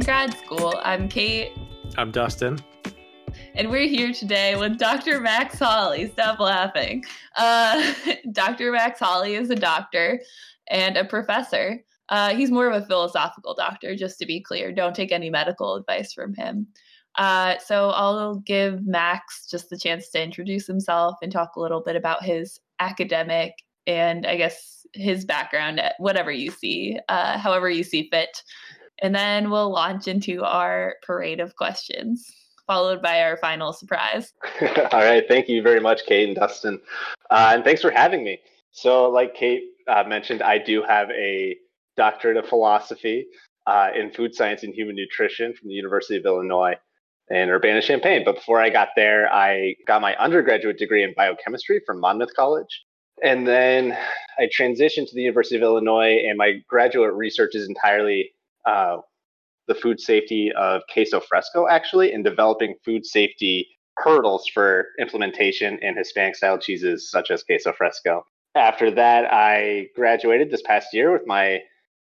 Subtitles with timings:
[0.00, 0.80] Grad School.
[0.82, 1.52] I'm Kate.
[1.98, 2.58] I'm Dustin.
[3.54, 5.20] And we're here today with Dr.
[5.20, 6.10] Max Holly.
[6.10, 7.04] Stop laughing.
[7.36, 7.92] Uh,
[8.32, 8.72] Dr.
[8.72, 10.20] Max Holly is a doctor
[10.68, 11.84] and a professor.
[12.08, 14.72] Uh, he's more of a philosophical doctor, just to be clear.
[14.72, 16.66] Don't take any medical advice from him.
[17.16, 21.82] Uh, so I'll give Max just the chance to introduce himself and talk a little
[21.82, 23.52] bit about his academic
[23.86, 28.42] and I guess his background, at whatever you see, uh, however you see fit.
[29.00, 32.30] And then we'll launch into our parade of questions,
[32.66, 34.32] followed by our final surprise.
[34.60, 35.24] All right.
[35.26, 36.80] Thank you very much, Kate and Dustin.
[37.30, 38.40] Uh, and thanks for having me.
[38.70, 41.56] So, like Kate uh, mentioned, I do have a
[41.96, 43.26] doctorate of philosophy
[43.66, 46.74] uh, in food science and human nutrition from the University of Illinois
[47.28, 48.22] in Urbana Champaign.
[48.24, 52.84] But before I got there, I got my undergraduate degree in biochemistry from Monmouth College.
[53.22, 53.96] And then
[54.38, 58.32] I transitioned to the University of Illinois, and my graduate research is entirely
[58.66, 58.98] uh,
[59.68, 65.96] the food safety of queso fresco, actually, and developing food safety hurdles for implementation in
[65.96, 68.24] Hispanic style cheeses such as queso fresco.
[68.54, 71.60] After that, I graduated this past year with my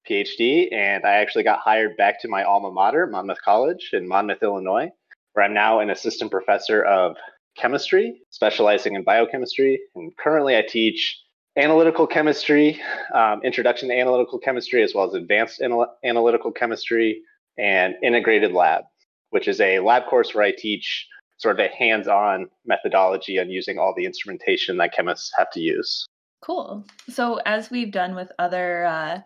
[0.09, 4.43] PhD, and I actually got hired back to my alma mater, Monmouth College in Monmouth,
[4.43, 4.91] Illinois,
[5.33, 7.17] where I'm now an assistant professor of
[7.57, 9.79] chemistry, specializing in biochemistry.
[9.95, 11.21] And currently, I teach
[11.59, 12.81] analytical chemistry,
[13.13, 17.23] um, introduction to analytical chemistry, as well as advanced anal- analytical chemistry
[17.59, 18.85] and integrated lab,
[19.31, 21.07] which is a lab course where I teach
[21.37, 25.61] sort of a hands on methodology on using all the instrumentation that chemists have to
[25.61, 26.07] use.
[26.41, 26.85] Cool.
[27.09, 29.21] So, as we've done with other uh,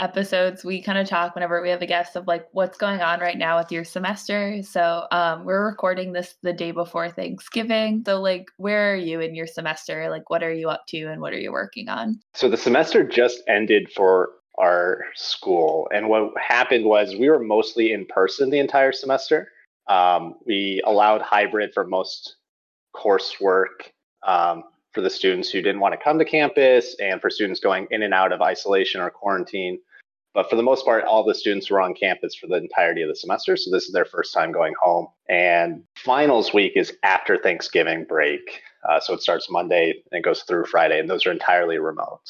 [0.00, 3.20] episodes we kind of talk whenever we have a guest of like what's going on
[3.20, 4.60] right now with your semester.
[4.62, 8.02] So um, we're recording this the day before thanksgiving.
[8.04, 10.10] So like where are you in your semester?
[10.10, 12.20] Like what are you up to and what are you working on?
[12.34, 17.92] So the semester just ended for our school and what happened was we were mostly
[17.92, 19.48] in person the entire semester.
[19.88, 22.36] Um, we allowed hybrid for most
[22.96, 23.90] coursework.
[24.26, 24.64] Um,
[24.94, 28.02] for the students who didn't want to come to campus and for students going in
[28.02, 29.78] and out of isolation or quarantine.
[30.34, 33.08] But for the most part, all the students were on campus for the entirety of
[33.08, 33.56] the semester.
[33.56, 35.06] So this is their first time going home.
[35.28, 38.62] And finals week is after Thanksgiving break.
[38.88, 42.22] Uh, so it starts Monday and goes through Friday, and those are entirely remote.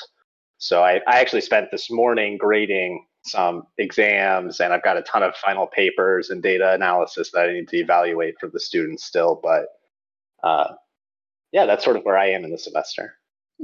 [0.58, 5.22] So I, I actually spent this morning grading some exams, and I've got a ton
[5.22, 9.40] of final papers and data analysis that I need to evaluate for the students still.
[9.42, 9.66] But
[10.42, 10.74] uh,
[11.54, 13.14] yeah, that's sort of where I am in the semester.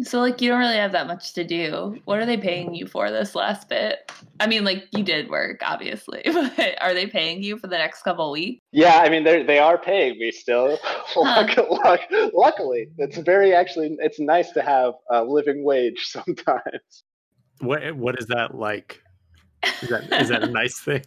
[0.03, 2.01] So like you don't really have that much to do.
[2.05, 4.13] What are they paying you for this last bit?
[4.39, 8.03] I mean, like you did work, obviously, but are they paying you for the next
[8.03, 8.63] couple weeks?
[8.71, 10.79] Yeah, I mean they they are paying me still.
[11.13, 11.99] Huh.
[12.33, 17.03] Luckily, it's very actually it's nice to have a living wage sometimes.
[17.59, 19.03] What what is that like?
[19.83, 21.05] Is that is that a nice thing?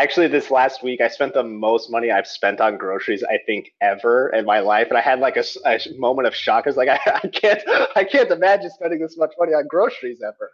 [0.00, 3.72] Actually this last week i spent the most money i've spent on groceries i think
[3.80, 4.86] ever in my life.
[4.88, 6.64] And i had like a, a moment of shock.
[6.66, 7.62] I was like I, I, can't
[7.96, 10.52] i can't imagine spending this much money on groceries ever.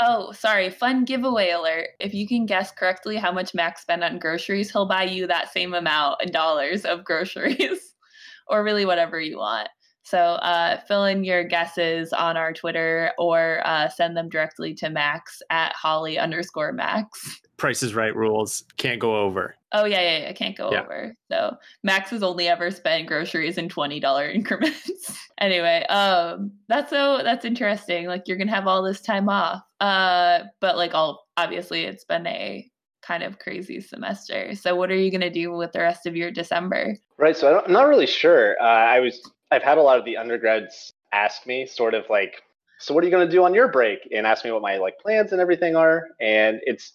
[0.00, 0.70] Oh sorry.
[0.70, 1.88] Fun giveaway alert.
[1.98, 5.52] If you can guess correctly how much max spent on groceries he'll buy you that
[5.52, 7.94] same amount in dollars of groceries
[8.48, 9.68] or really whatever you want
[10.08, 14.88] so uh, fill in your guesses on our Twitter or uh, send them directly to
[14.88, 17.42] Max at Holly underscore Max.
[17.58, 19.54] Price is Right rules can't go over.
[19.72, 20.82] Oh yeah, yeah, yeah, can't go yeah.
[20.82, 21.14] over.
[21.30, 24.90] So Max has only ever spent groceries in twenty dollar increments.
[25.38, 28.06] anyway, um, that's so that's interesting.
[28.06, 32.26] Like you're gonna have all this time off, uh, but like all obviously it's been
[32.26, 32.66] a
[33.02, 34.54] kind of crazy semester.
[34.54, 36.96] So what are you gonna do with the rest of your December?
[37.18, 37.36] Right.
[37.36, 38.56] So I'm not really sure.
[38.58, 39.20] Uh, I was
[39.50, 42.42] I've had a lot of the undergrads ask me sort of like,
[42.78, 44.00] so what are you going to do on your break?
[44.14, 46.06] And ask me what my like plans and everything are.
[46.20, 46.92] And it's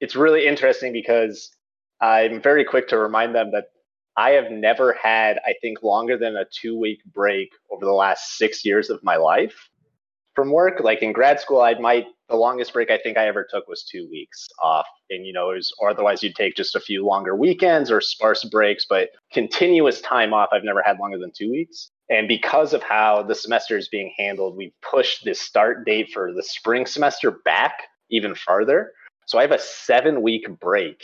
[0.00, 1.50] it's really interesting because
[2.00, 3.66] I'm very quick to remind them that
[4.16, 8.36] I have never had, I think, longer than a two week break over the last
[8.36, 9.70] six years of my life
[10.36, 10.80] from work.
[10.80, 13.82] Like in grad school, I might the longest break I think I ever took was
[13.82, 17.34] two weeks off, and you know, was, or otherwise you'd take just a few longer
[17.34, 21.90] weekends or sparse breaks, but continuous time off I've never had longer than two weeks.
[22.08, 26.32] And because of how the semester is being handled, we've pushed this start date for
[26.32, 27.72] the spring semester back
[28.10, 28.92] even farther.
[29.26, 31.02] So I have a seven week break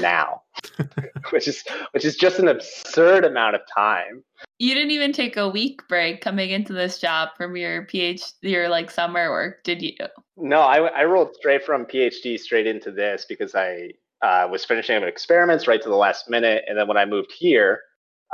[0.00, 0.42] now,
[1.30, 1.62] which is
[1.92, 4.24] which is just an absurd amount of time.
[4.60, 8.68] You didn't even take a week break coming into this job from your PhD, your
[8.68, 9.96] like summer work, did you?
[10.36, 14.96] No, I, I rolled straight from PhD straight into this because I uh, was finishing
[14.96, 17.80] up experiments right to the last minute, and then when I moved here,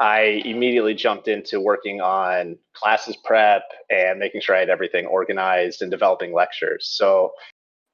[0.01, 5.81] I immediately jumped into working on classes prep and making sure I had everything organized
[5.81, 6.89] and developing lectures.
[6.91, 7.31] So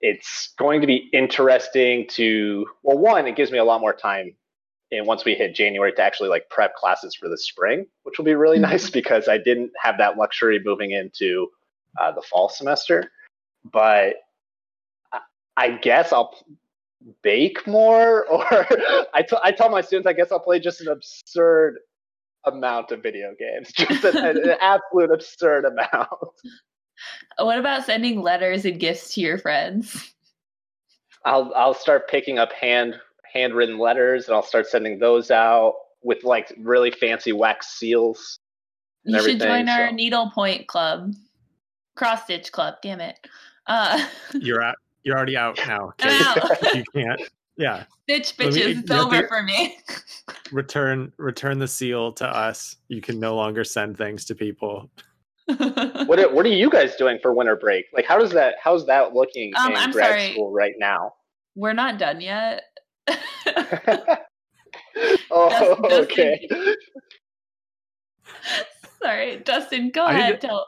[0.01, 4.35] it's going to be interesting to well, one, it gives me a lot more time
[4.93, 8.27] and once we hit January to actually like prep classes for the spring, which will
[8.27, 8.71] be really mm-hmm.
[8.71, 11.49] nice because I didn't have that luxury moving into
[11.99, 13.11] uh, the fall semester.
[13.65, 14.17] But
[15.57, 16.35] I guess I'll
[17.23, 18.67] bake more, or
[19.15, 21.79] I, t- I tell my students I guess I'll play just an absurd
[22.45, 26.09] amount of video games, just an, an absolute absurd amount.
[27.39, 30.15] What about sending letters and gifts to your friends?
[31.25, 32.97] I'll I'll start picking up hand
[33.33, 38.39] handwritten letters, and I'll start sending those out with like really fancy wax seals.
[39.05, 39.95] You should join our so.
[39.95, 41.13] needlepoint club,
[41.97, 42.75] cross stitch club.
[42.83, 43.19] Damn it!
[43.67, 44.77] Uh, you're out.
[45.03, 45.93] You're already out now.
[46.01, 46.75] Out.
[46.75, 47.21] you can't.
[47.57, 47.85] Yeah.
[48.05, 48.55] Stitch bitches.
[48.55, 49.77] Me, it's over for me.
[50.53, 52.77] return return the seal to us.
[52.89, 54.91] You can no longer send things to people.
[55.47, 57.87] what are, what are you guys doing for winter break?
[57.93, 60.33] Like how does that how's that looking um, in I'm grad sorry.
[60.33, 61.15] school right now?
[61.57, 62.63] We're not done yet.
[65.31, 66.49] oh, Dustin, okay.
[69.03, 70.41] Sorry, Dustin, go I ahead.
[70.41, 70.67] To, tell.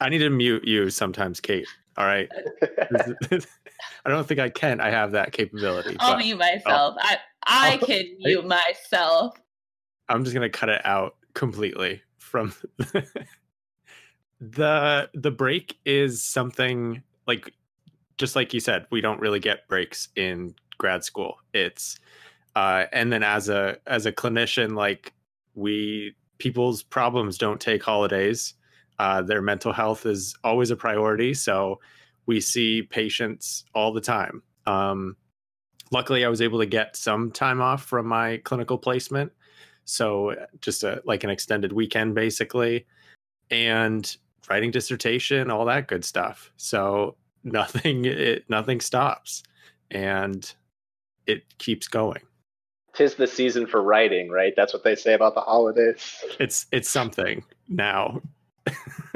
[0.00, 1.66] I need to mute you sometimes, Kate.
[1.96, 2.28] All right.
[2.62, 4.80] I don't think I can.
[4.80, 5.96] I have that capability.
[5.98, 6.94] I'll but, mute myself.
[6.96, 7.00] Oh.
[7.00, 9.36] I I can mute myself.
[10.08, 12.54] I'm just gonna cut it out completely from
[14.40, 17.52] the the break is something like
[18.16, 21.36] just like you said, we don't really get breaks in grad school.
[21.52, 21.98] It's
[22.56, 25.12] uh, and then as a as a clinician, like
[25.54, 28.54] we people's problems don't take holidays.
[28.98, 31.78] Uh, their mental health is always a priority, so
[32.26, 34.42] we see patients all the time.
[34.66, 35.16] Um,
[35.92, 39.32] luckily, I was able to get some time off from my clinical placement,
[39.84, 42.86] so just a, like an extended weekend, basically,
[43.50, 44.16] and
[44.50, 46.52] writing dissertation, all that good stuff.
[46.56, 49.42] So nothing, it, nothing stops,
[49.90, 50.52] and
[51.28, 52.22] it keeps going.
[52.94, 54.54] Tis the season for writing, right?
[54.56, 56.24] That's what they say about the holidays.
[56.40, 58.22] It's it's something now.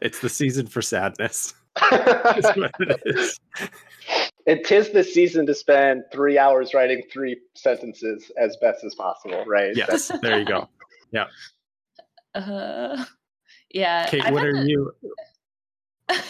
[0.00, 1.54] it's the season for sadness.
[1.82, 3.40] it is.
[4.46, 9.44] It tis the season to spend three hours writing three sentences as best as possible,
[9.46, 9.74] right?
[9.74, 10.68] Yes, there you go.
[11.10, 11.26] Yeah.
[12.34, 13.04] Uh,
[13.68, 14.06] yeah.
[14.08, 14.90] Kate, what are you?
[16.08, 16.24] Thank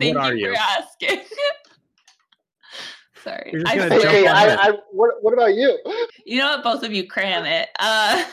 [0.00, 0.54] you are you?
[0.54, 1.20] for asking.
[3.22, 3.52] Sorry.
[3.66, 5.78] I, okay, I, I, what, what about you?
[6.24, 6.64] You know what?
[6.64, 7.68] Both of you cram it.
[7.78, 8.24] Uh,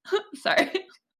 [0.34, 0.70] sorry.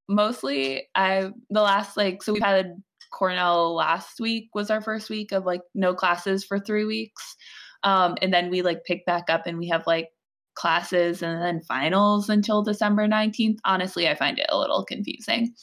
[0.09, 2.83] Mostly, I the last like so we had
[3.13, 7.37] Cornell last week was our first week of like no classes for three weeks,
[7.83, 10.09] um, and then we like pick back up and we have like
[10.55, 13.61] classes and then finals until December nineteenth.
[13.65, 15.55] Honestly, I find it a little confusing,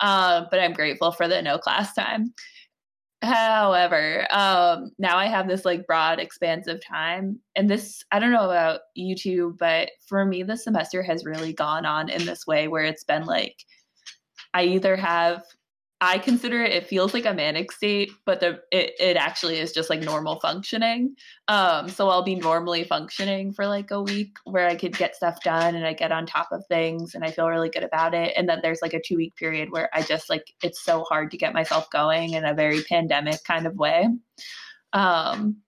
[0.00, 2.34] uh, but I'm grateful for the no class time.
[3.22, 7.40] However, um, now I have this like broad, expansive time.
[7.56, 11.52] And this, I don't know about you two, but for me, the semester has really
[11.52, 13.56] gone on in this way where it's been like,
[14.52, 15.42] I either have
[16.00, 19.72] I consider it, it feels like a manic state, but the it, it actually is
[19.72, 21.14] just like normal functioning.
[21.48, 25.42] Um, so I'll be normally functioning for like a week where I could get stuff
[25.42, 28.34] done and I get on top of things and I feel really good about it.
[28.36, 31.30] And then there's like a two week period where I just like it's so hard
[31.30, 34.08] to get myself going in a very pandemic kind of way.
[34.92, 35.58] Um,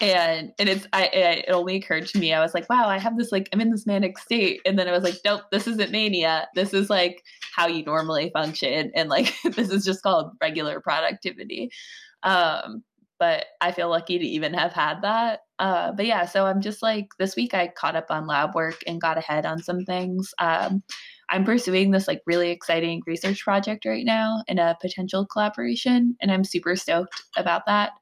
[0.00, 3.16] and and it's I it only occurred to me I was like wow I have
[3.16, 5.92] this like I'm in this manic state and then I was like nope this isn't
[5.92, 7.22] mania this is like
[7.54, 11.70] how you normally function and like this is just called regular productivity.
[12.22, 12.82] Um
[13.20, 15.40] but I feel lucky to even have had that.
[15.58, 18.82] Uh but yeah so I'm just like this week I caught up on lab work
[18.86, 20.32] and got ahead on some things.
[20.38, 20.82] Um
[21.30, 26.30] I'm pursuing this like really exciting research project right now in a potential collaboration and
[26.30, 27.92] I'm super stoked about that.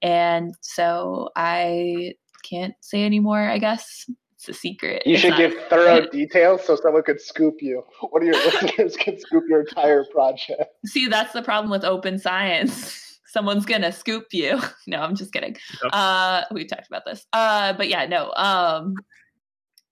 [0.00, 2.14] And so I
[2.48, 4.08] can't say anymore, I guess.
[4.38, 5.02] It's a secret.
[5.04, 7.82] You it's should give thorough details so someone could scoop you.
[8.10, 10.62] One of your listeners can scoop your entire project.
[10.86, 13.18] See, that's the problem with open science.
[13.26, 14.60] Someone's gonna scoop you.
[14.86, 15.56] No, I'm just kidding.
[15.82, 15.90] Yep.
[15.92, 17.26] Uh, we talked about this.
[17.32, 18.32] Uh, but yeah, no.
[18.34, 18.94] Um,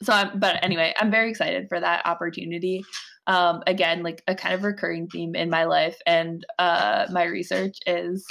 [0.00, 2.84] so I'm, but anyway, I'm very excited for that opportunity.
[3.26, 7.78] Um, again, like a kind of recurring theme in my life and uh, my research
[7.84, 8.24] is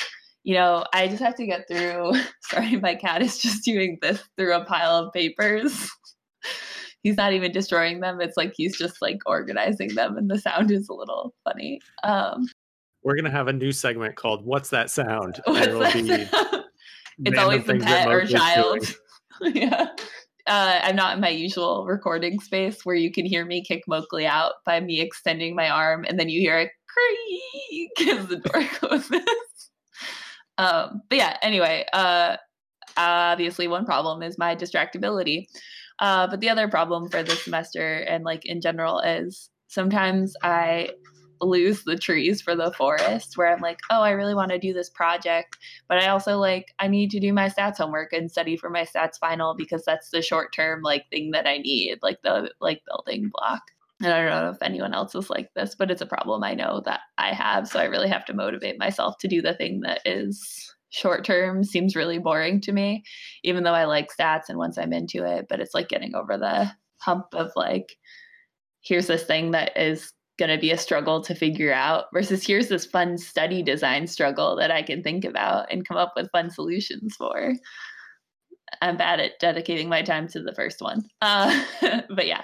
[0.46, 2.14] you know, I just have to get through.
[2.42, 5.90] Sorry, my cat is just doing this through a pile of papers.
[7.04, 8.22] he's not even destroying them.
[8.22, 11.82] It's like he's just like organizing them, and the sound is a little funny.
[12.04, 12.46] Um,
[13.04, 18.26] We're gonna have a new segment called "What's That Sound?" it's always the pet or
[18.28, 18.96] child.
[19.42, 19.88] yeah.
[20.48, 24.28] Uh, I'm not in my usual recording space where you can hear me kick Mowgli
[24.28, 28.64] out by me extending my arm, and then you hear a creak as the door
[28.74, 29.26] closes.
[30.58, 32.38] Um, but yeah, anyway, uh,
[32.98, 35.48] obviously one problem is my distractibility.
[36.00, 40.90] Uh, but the other problem for this semester and like in general is sometimes I
[41.42, 44.74] lose the trees for the forest where I'm like, oh, I really want to do
[44.74, 45.58] this project,
[45.88, 48.84] but I also like I need to do my stats homework and study for my
[48.84, 52.82] stats final because that's the short term like thing that I need, like the like
[52.88, 53.62] building block.
[54.02, 56.54] And I don't know if anyone else is like this, but it's a problem I
[56.54, 57.68] know that I have.
[57.68, 61.64] So I really have to motivate myself to do the thing that is short term
[61.64, 63.04] seems really boring to me,
[63.44, 66.38] even though I like stats and once I'm into it, but it's like getting over
[66.38, 67.98] the hump of like,
[68.82, 72.68] here's this thing that is going to be a struggle to figure out versus here's
[72.68, 76.50] this fun study design struggle that I can think about and come up with fun
[76.50, 77.54] solutions for.
[78.82, 81.04] I'm bad at dedicating my time to the first one.
[81.22, 81.64] Uh,
[82.10, 82.44] but yeah.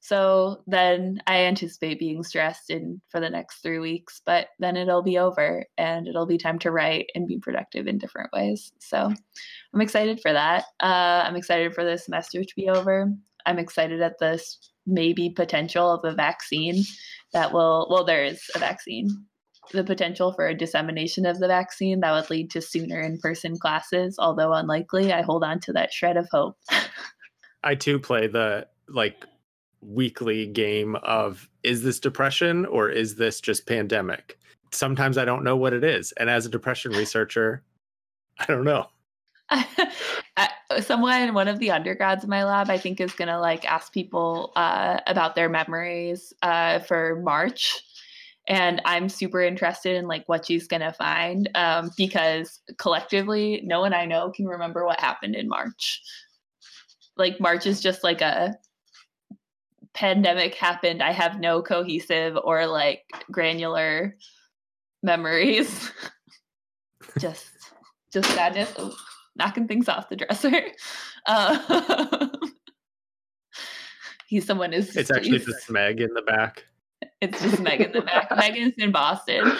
[0.00, 5.02] So then I anticipate being stressed in for the next three weeks, but then it'll
[5.02, 8.72] be over and it'll be time to write and be productive in different ways.
[8.80, 9.12] So
[9.74, 10.64] I'm excited for that.
[10.82, 13.12] Uh, I'm excited for the semester to be over.
[13.44, 16.82] I'm excited at this maybe potential of a vaccine
[17.34, 19.08] that will, well, there is a vaccine.
[19.72, 23.58] The potential for a dissemination of the vaccine that would lead to sooner in person
[23.58, 25.12] classes, although unlikely.
[25.12, 26.56] I hold on to that shred of hope.
[27.62, 29.26] I too play the like
[29.82, 34.38] weekly game of is this depression or is this just pandemic?
[34.72, 36.12] Sometimes I don't know what it is.
[36.12, 37.62] And as a depression researcher,
[38.38, 38.86] I don't know.
[40.80, 43.92] Someone, one of the undergrads in my lab, I think is going to like ask
[43.92, 47.82] people uh, about their memories uh, for March.
[48.46, 53.80] And I'm super interested in like what she's going to find um, because collectively, no
[53.80, 56.02] one I know can remember what happened in March.
[57.16, 58.54] Like March is just like a
[59.94, 64.16] pandemic happened, I have no cohesive or like granular
[65.02, 65.90] memories.
[67.18, 67.48] just
[68.12, 68.72] just sadness.
[68.76, 68.94] Oh,
[69.36, 70.62] knocking things off the dresser.
[71.26, 72.28] Uh,
[74.26, 76.64] he's someone is It's actually just Meg in the back.
[77.20, 78.30] It's just Meg in the back.
[78.36, 79.52] Megan's in Boston.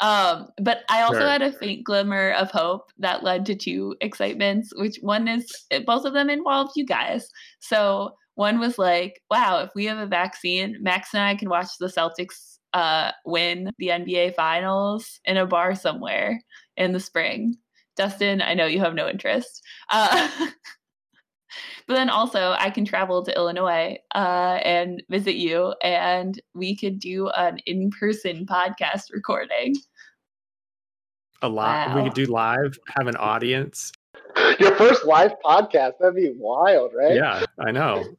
[0.00, 1.28] Um, but I also sure.
[1.28, 6.04] had a faint glimmer of hope that led to two excitements, which one is both
[6.06, 7.28] of them involved you guys.
[7.58, 11.68] So one was like, wow, if we have a vaccine, Max and I can watch
[11.78, 16.42] the Celtics uh, win the NBA finals in a bar somewhere
[16.78, 17.56] in the spring.
[17.96, 19.62] Dustin, I know you have no interest.
[19.90, 20.30] Uh,
[21.86, 26.98] but then also, I can travel to Illinois uh, and visit you, and we could
[26.98, 29.76] do an in person podcast recording.
[31.42, 31.88] A lot.
[31.88, 31.96] Wow.
[31.96, 33.92] We could do live, have an audience.
[34.58, 35.98] Your first live podcast.
[36.00, 37.14] That'd be wild, right?
[37.14, 38.16] Yeah, I know.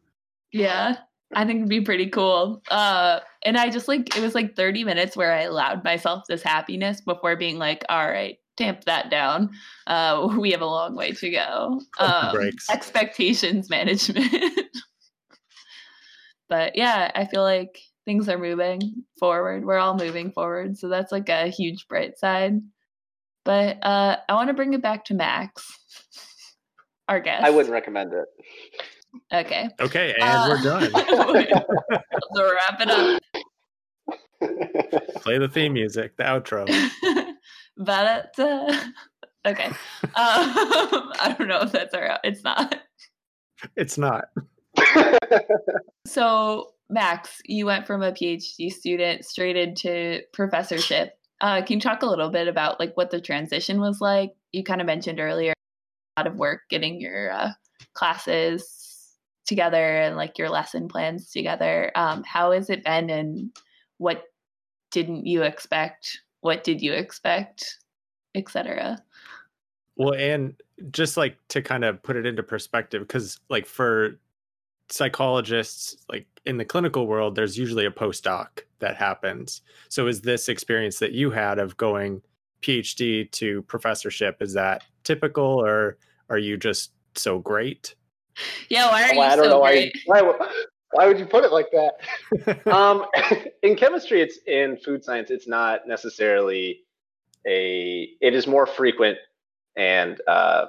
[0.51, 0.97] Yeah.
[1.33, 2.61] I think it'd be pretty cool.
[2.69, 6.43] Uh, and I just like it was like 30 minutes where I allowed myself this
[6.43, 9.51] happiness before being like, all right, tamp that down.
[9.87, 11.81] Uh, we have a long way to go.
[11.99, 12.35] Um,
[12.71, 14.33] expectations management.
[16.49, 19.65] but yeah, I feel like things are moving forward.
[19.65, 20.77] We're all moving forward.
[20.77, 22.61] So that's like a huge bright side.
[23.45, 25.65] But uh, I want to bring it back to Max,
[27.07, 27.43] our guest.
[27.43, 28.25] I wouldn't recommend it.
[29.33, 29.69] Okay.
[29.79, 30.91] Okay, and uh, we're done.
[32.33, 33.21] so wrap it up.
[35.21, 36.67] Play the theme music, the outro.
[37.77, 38.81] but uh,
[39.45, 39.67] okay.
[39.67, 39.75] Um,
[40.15, 42.19] I don't know if that's our.
[42.23, 42.75] It's not.
[43.75, 44.25] It's not.
[46.05, 51.17] so Max, you went from a PhD student straight into professorship.
[51.39, 54.31] Uh, can you talk a little bit about like what the transition was like?
[54.51, 55.53] You kind of mentioned earlier
[56.17, 57.51] a lot of work getting your uh,
[57.93, 58.90] classes
[59.45, 61.91] together and like your lesson plans together.
[61.95, 63.51] Um, how has it been and
[63.97, 64.23] what
[64.91, 66.21] didn't you expect?
[66.41, 67.77] What did you expect,
[68.35, 69.01] etc.
[69.95, 70.55] Well, and
[70.91, 74.19] just like to kind of put it into perspective, because like for
[74.89, 78.47] psychologists, like in the clinical world, there's usually a postdoc
[78.79, 79.61] that happens.
[79.89, 82.21] So is this experience that you had of going
[82.61, 85.97] PhD to professorship, is that typical or
[86.29, 87.95] are you just so great?
[88.69, 89.95] Yeah, why are you I don't so know great?
[90.05, 90.49] why, why
[90.91, 92.67] why would you put it like that?
[92.73, 93.05] um,
[93.63, 95.31] in chemistry, it's in food science.
[95.31, 96.81] It's not necessarily
[97.47, 98.09] a.
[98.21, 99.17] It is more frequent,
[99.75, 100.65] and uh,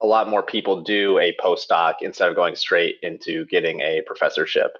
[0.00, 4.76] a lot more people do a postdoc instead of going straight into getting a professorship.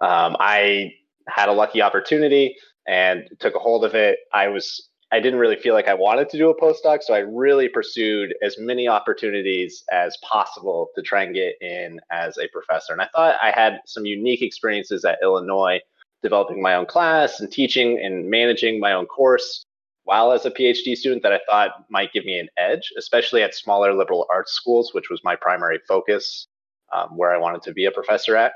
[0.00, 0.94] Um, I
[1.28, 4.18] had a lucky opportunity and took a hold of it.
[4.32, 7.18] I was I didn't really feel like I wanted to do a postdoc, so I
[7.18, 12.94] really pursued as many opportunities as possible to try and get in as a professor.
[12.94, 15.80] And I thought I had some unique experiences at Illinois,
[16.22, 19.66] developing my own class and teaching and managing my own course.
[20.04, 23.54] while as a PhD student that I thought might give me an edge, especially at
[23.54, 26.48] smaller liberal arts schools, which was my primary focus,
[26.92, 28.52] um, where I wanted to be a professor at,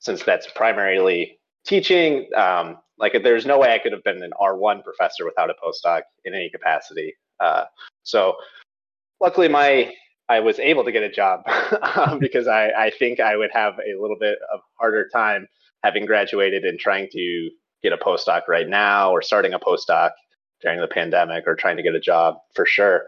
[0.00, 2.28] since that's primarily teaching.
[2.34, 6.02] Um, like, there's no way I could have been an R1 professor without a postdoc
[6.24, 7.14] in any capacity.
[7.40, 7.64] Uh,
[8.02, 8.34] so,
[9.20, 9.92] luckily, my
[10.28, 11.42] I was able to get a job
[11.96, 15.46] um, because I, I think I would have a little bit of harder time
[15.82, 17.50] having graduated and trying to
[17.82, 20.10] get a postdoc right now or starting a postdoc
[20.60, 23.06] during the pandemic or trying to get a job for sure.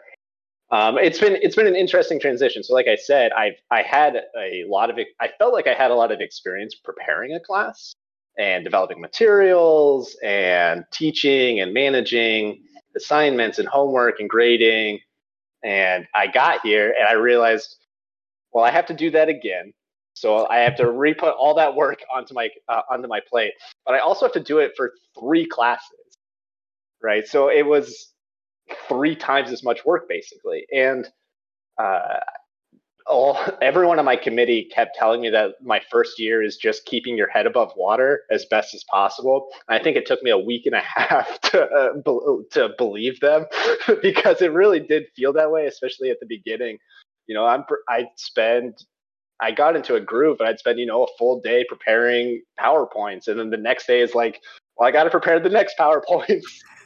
[0.70, 2.62] Um, it's been it's been an interesting transition.
[2.62, 5.90] So, like I said, I've I had a lot of I felt like I had
[5.90, 7.92] a lot of experience preparing a class
[8.38, 12.62] and developing materials and teaching and managing
[12.96, 15.00] assignments and homework and grading.
[15.64, 17.76] And I got here and I realized,
[18.52, 19.72] well, I have to do that again.
[20.14, 23.52] So I have to re-put all that work onto my uh, onto my plate,
[23.86, 26.00] but I also have to do it for three classes
[27.02, 27.26] right?
[27.26, 28.12] So it was
[28.88, 31.08] three times as much work basically, and
[31.78, 32.20] uh,
[33.10, 37.16] all everyone on my committee kept telling me that my first year is just keeping
[37.16, 39.48] your head above water as best as possible.
[39.68, 43.20] I think it took me a week and a half to uh, be- to believe
[43.20, 43.46] them
[44.02, 46.78] because it really did feel that way, especially at the beginning.
[47.26, 48.84] You know, I'm I spend
[49.40, 53.26] I got into a groove and I'd spend, you know, a full day preparing PowerPoints.
[53.26, 54.40] And then the next day is like,
[54.76, 56.44] well, I got to prepare the next PowerPoints.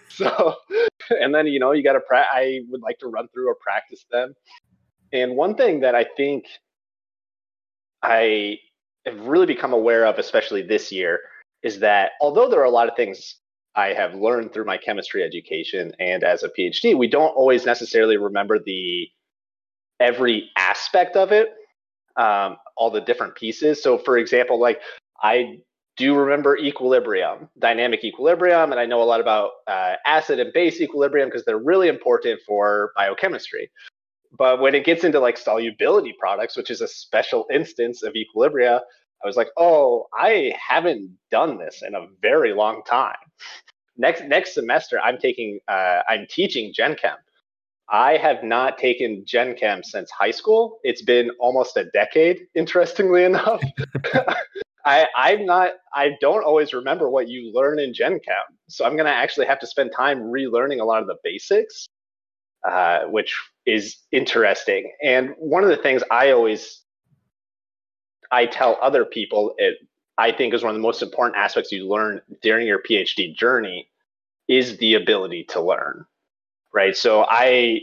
[0.09, 0.55] So,
[1.11, 3.57] and then, you know, you got to, pra- I would like to run through or
[3.57, 4.33] practice them.
[5.15, 6.47] And one thing that I think
[8.03, 8.59] I
[9.07, 11.21] have really become aware of, especially this year,
[11.63, 13.37] is that although there are a lot of things
[13.77, 18.17] I have learned through my chemistry education and as a PhD, we don't always necessarily
[18.17, 19.09] remember the
[20.01, 21.55] every aspect of it,
[22.17, 23.81] um, all the different pieces.
[23.81, 24.81] So, for example, like
[25.23, 25.61] I
[25.97, 30.81] do remember equilibrium, dynamic equilibrium, and I know a lot about uh, acid and base
[30.81, 33.71] equilibrium because they're really important for biochemistry.
[34.37, 38.81] But when it gets into like solubility products, which is a special instance of equilibria,
[39.23, 43.17] I was like, oh, I haven't done this in a very long time.
[43.97, 47.17] Next next semester, I'm taking uh, I'm teaching Gen Chem.
[47.89, 50.79] I have not taken Gen Chem since high school.
[50.83, 53.63] It's been almost a decade, interestingly enough.
[54.87, 58.59] I, I'm not, I don't always remember what you learn in Gen Chem.
[58.69, 61.87] So I'm going to actually have to spend time relearning a lot of the basics,
[62.69, 63.35] uh, which
[63.67, 64.93] is interesting.
[65.03, 66.83] And one of the things I always,
[68.31, 69.79] I tell other people, it,
[70.19, 73.89] I think is one of the most important aspects you learn during your PhD journey
[74.49, 76.05] is the ability to learn,
[76.73, 76.97] right?
[76.97, 77.81] So I,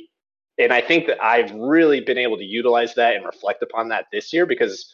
[0.57, 4.05] and I think that I've really been able to utilize that and reflect upon that
[4.11, 4.93] this year because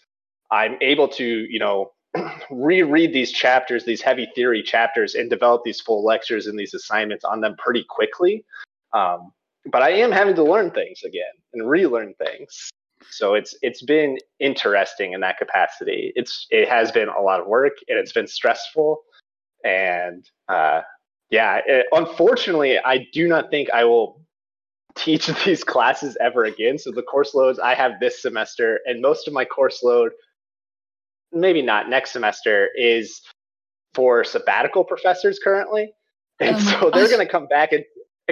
[0.50, 1.92] I'm able to, you know,
[2.52, 7.26] reread these chapters, these heavy theory chapters, and develop these full lectures and these assignments
[7.26, 8.46] on them pretty quickly.
[8.94, 9.34] Um,
[9.72, 12.70] but I am having to learn things again and relearn things.
[13.10, 16.12] So it's it's been interesting in that capacity.
[16.16, 19.02] It's it has been a lot of work and it's been stressful,
[19.64, 20.82] and uh,
[21.30, 24.22] yeah, it, unfortunately, I do not think I will
[24.96, 26.78] teach these classes ever again.
[26.78, 30.12] So the course loads I have this semester, and most of my course load
[31.32, 33.22] maybe not next semester is
[33.94, 35.92] for sabbatical professors currently
[36.40, 37.84] and oh so they're going to come back and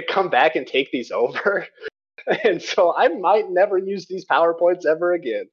[0.02, 1.66] come back and take these over
[2.44, 5.46] and so i might never use these powerpoints ever again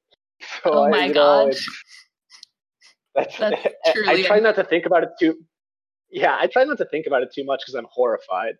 [0.62, 1.52] so oh my I, god know,
[3.14, 3.66] that's, that's
[4.06, 5.38] I, I try not to think about it too
[6.10, 8.54] yeah i try not to think about it too much because i'm horrified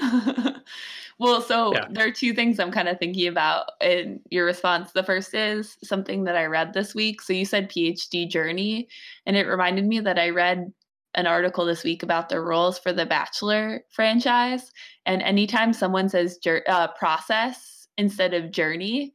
[1.18, 1.86] well, so yeah.
[1.90, 4.92] there are two things I'm kind of thinking about in your response.
[4.92, 7.20] The first is something that I read this week.
[7.22, 8.88] So you said PhD journey,
[9.26, 10.72] and it reminded me that I read
[11.14, 14.70] an article this week about the rules for the Bachelor franchise.
[15.06, 19.14] And anytime someone says uh, process instead of journey,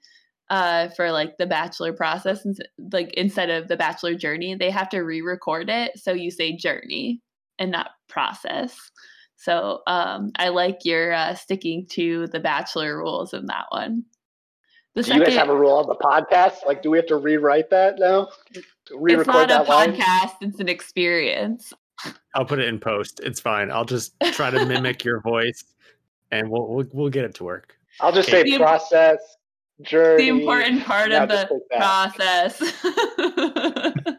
[0.49, 2.45] uh, for like the bachelor process,
[2.91, 5.97] like instead of the bachelor journey, they have to re-record it.
[5.97, 7.21] So you say journey
[7.59, 8.91] and not process.
[9.35, 14.05] So um, I like your uh, sticking to the bachelor rules in that one.
[14.95, 16.65] The do second, you guys have a rule on the podcast?
[16.65, 18.29] Like, do we have to rewrite that now?
[18.91, 19.95] Re-record it's not a line?
[19.95, 21.71] podcast; it's an experience.
[22.35, 23.19] I'll put it in post.
[23.23, 23.71] It's fine.
[23.71, 25.63] I'll just try to mimic your voice,
[26.31, 27.75] and we'll, we'll we'll get it to work.
[27.99, 29.17] I'll just say the, process
[29.81, 30.23] journey.
[30.23, 32.61] The important part of the process.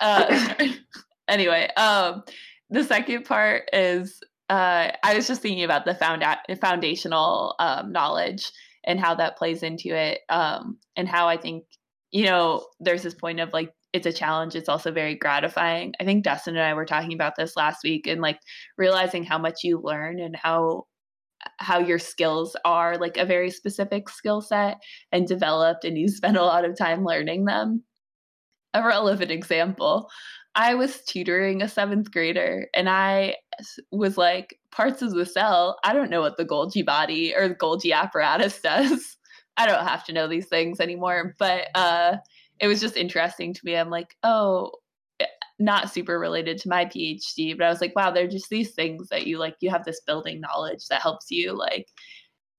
[0.00, 0.54] uh,
[1.28, 2.22] anyway, um,
[2.70, 6.24] the second part is uh, I was just thinking about the found
[6.60, 8.52] foundational um, knowledge
[8.84, 11.64] and how that plays into it, um, and how I think
[12.10, 15.94] you know there's this point of like it's a challenge, it's also very gratifying.
[16.00, 18.40] I think Dustin and I were talking about this last week and like
[18.76, 20.86] realizing how much you learn and how
[21.58, 24.78] how your skills are like a very specific skill set
[25.12, 27.84] and developed and you spend a lot of time learning them.
[28.72, 30.10] A relevant example.
[30.56, 33.36] I was tutoring a seventh grader and I
[33.92, 37.54] was like, parts of the cell, I don't know what the Golgi body or the
[37.54, 39.16] Golgi apparatus does.
[39.56, 41.36] I don't have to know these things anymore.
[41.38, 42.16] But uh,
[42.60, 43.76] it was just interesting to me.
[43.76, 44.72] I'm like, oh,
[45.20, 45.26] eh,
[45.58, 49.08] not super related to my PhD, but I was like, wow, they're just these things
[49.08, 51.88] that you like, you have this building knowledge that helps you, like,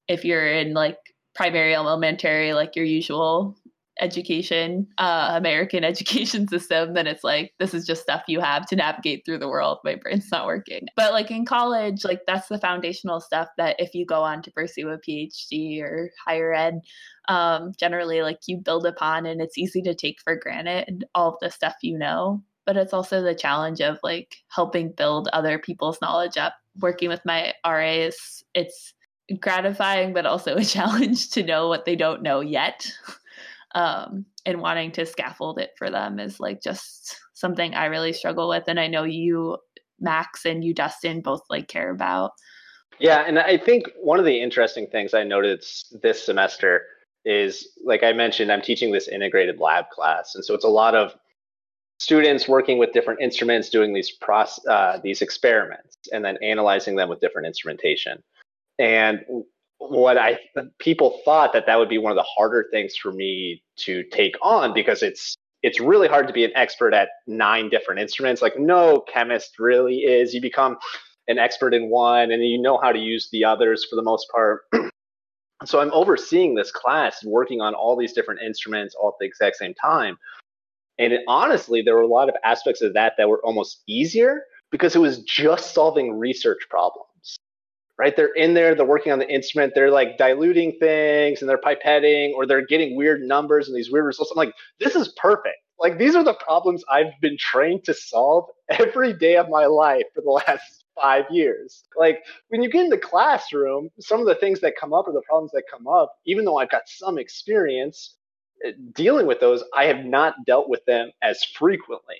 [0.07, 0.97] if you're in like
[1.33, 3.57] primary elementary, like your usual
[3.99, 8.75] education, uh, American education system, then it's like this is just stuff you have to
[8.75, 9.79] navigate through the world.
[9.83, 10.87] My brain's not working.
[10.95, 14.51] But like in college, like that's the foundational stuff that if you go on to
[14.51, 16.81] pursue a PhD or higher ed,
[17.27, 21.49] um, generally like you build upon and it's easy to take for granted all the
[21.49, 22.43] stuff you know.
[22.65, 26.55] But it's also the challenge of like helping build other people's knowledge up.
[26.79, 28.93] Working with my RAs, it's
[29.39, 32.91] gratifying, but also a challenge to know what they don't know yet
[33.75, 38.49] um, and wanting to scaffold it for them is like just something I really struggle
[38.49, 38.63] with.
[38.67, 39.57] And I know you,
[39.99, 42.31] Max, and you, Dustin, both like care about.
[42.97, 46.83] Yeah, and I think one of the interesting things I noticed this semester
[47.25, 50.95] is, like I mentioned, I'm teaching this integrated lab class, and so it's a lot
[50.95, 51.13] of
[51.99, 57.09] students working with different instruments, doing these process, uh, these experiments, and then analyzing them
[57.09, 58.23] with different instrumentation.
[58.79, 59.25] And
[59.77, 60.39] what I
[60.79, 64.35] people thought that that would be one of the harder things for me to take
[64.41, 68.41] on because it's it's really hard to be an expert at nine different instruments.
[68.41, 70.33] Like no chemist really is.
[70.33, 70.77] You become
[71.27, 74.27] an expert in one and you know how to use the others for the most
[74.33, 74.61] part.
[75.65, 79.55] so I'm overseeing this class working on all these different instruments all at the exact
[79.55, 80.17] same time.
[80.99, 84.43] And it, honestly, there were a lot of aspects of that that were almost easier
[84.71, 87.04] because it was just solving research problems
[87.97, 88.15] right?
[88.15, 92.33] They're in there, they're working on the instrument, they're like diluting things and they're pipetting
[92.33, 94.31] or they're getting weird numbers and these weird results.
[94.31, 95.57] I'm like, this is perfect.
[95.79, 100.03] Like these are the problems I've been trained to solve every day of my life
[100.13, 101.83] for the last five years.
[101.97, 105.13] Like when you get in the classroom, some of the things that come up or
[105.13, 108.15] the problems that come up, even though I've got some experience
[108.65, 112.15] eh, dealing with those, I have not dealt with them as frequently.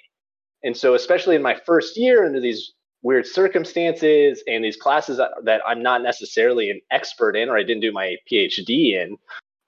[0.64, 2.74] And so, especially in my first year under these
[3.06, 7.82] weird circumstances and these classes that, I'm not necessarily an expert in or I didn't
[7.82, 9.18] do my PhD in,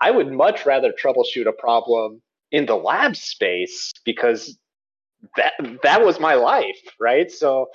[0.01, 2.19] I would much rather troubleshoot a problem
[2.51, 4.57] in the lab space because
[5.35, 7.31] that that was my life, right?
[7.31, 7.67] So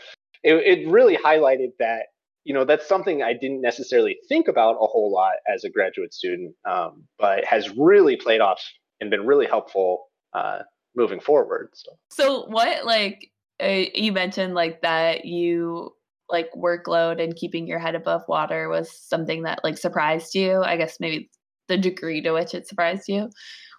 [0.42, 2.07] it, it really highlighted that
[2.42, 6.12] you know that's something I didn't necessarily think about a whole lot as a graduate
[6.12, 8.61] student, um, but has really played off
[9.01, 10.61] and been really helpful uh,
[10.96, 11.70] moving forward.
[11.75, 11.92] So.
[12.11, 13.32] so what like
[13.62, 15.94] uh, you mentioned like that you
[16.29, 20.62] like workload and keeping your head above water was something that like surprised you.
[20.62, 21.31] I guess maybe
[21.68, 23.31] the degree to which it surprised you.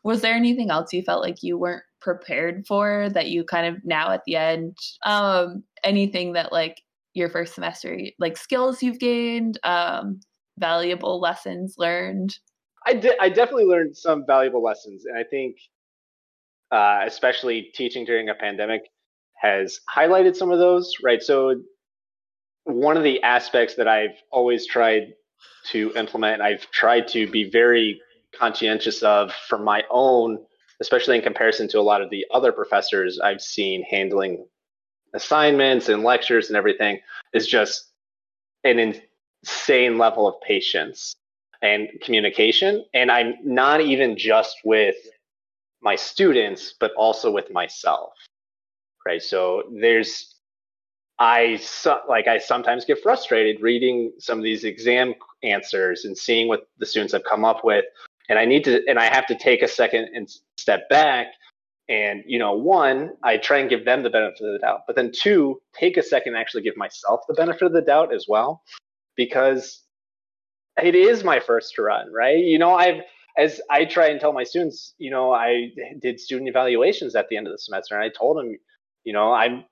[0.03, 3.83] Was there anything else you felt like you weren't prepared for that you kind of
[3.85, 6.81] now at the end um anything that like
[7.13, 10.19] your first semester like skills you've gained um
[10.59, 12.37] valuable lessons learned?
[12.85, 15.55] I did i definitely learned some valuable lessons and i think
[16.71, 18.81] uh, especially teaching during a pandemic
[19.43, 21.21] has highlighted some of those, right?
[21.21, 21.61] So
[22.63, 25.13] one of the aspects that I've always tried
[25.71, 28.01] to implement, I've tried to be very
[28.33, 30.39] conscientious of for my own,
[30.79, 34.45] especially in comparison to a lot of the other professors I've seen handling
[35.13, 36.99] assignments and lectures and everything,
[37.33, 37.91] is just
[38.63, 38.79] an
[39.43, 41.15] insane level of patience
[41.61, 42.85] and communication.
[42.93, 44.95] And I'm not even just with
[45.81, 48.13] my students, but also with myself
[49.05, 49.21] right?
[49.21, 50.35] So there's,
[51.19, 51.61] I
[52.09, 55.13] like I sometimes get frustrated reading some of these exam
[55.43, 57.85] answers and seeing what the students have come up with,
[58.29, 61.27] and I need to, and I have to take a second and step back.
[61.87, 64.95] And you know, one, I try and give them the benefit of the doubt, but
[64.95, 68.25] then two, take a second and actually give myself the benefit of the doubt as
[68.27, 68.63] well,
[69.15, 69.83] because
[70.81, 72.43] it is my first run, right?
[72.43, 73.01] You know, I've
[73.37, 75.69] as I try and tell my students, you know, I
[76.01, 78.57] did student evaluations at the end of the semester, and I told them,
[79.03, 79.65] you know, I'm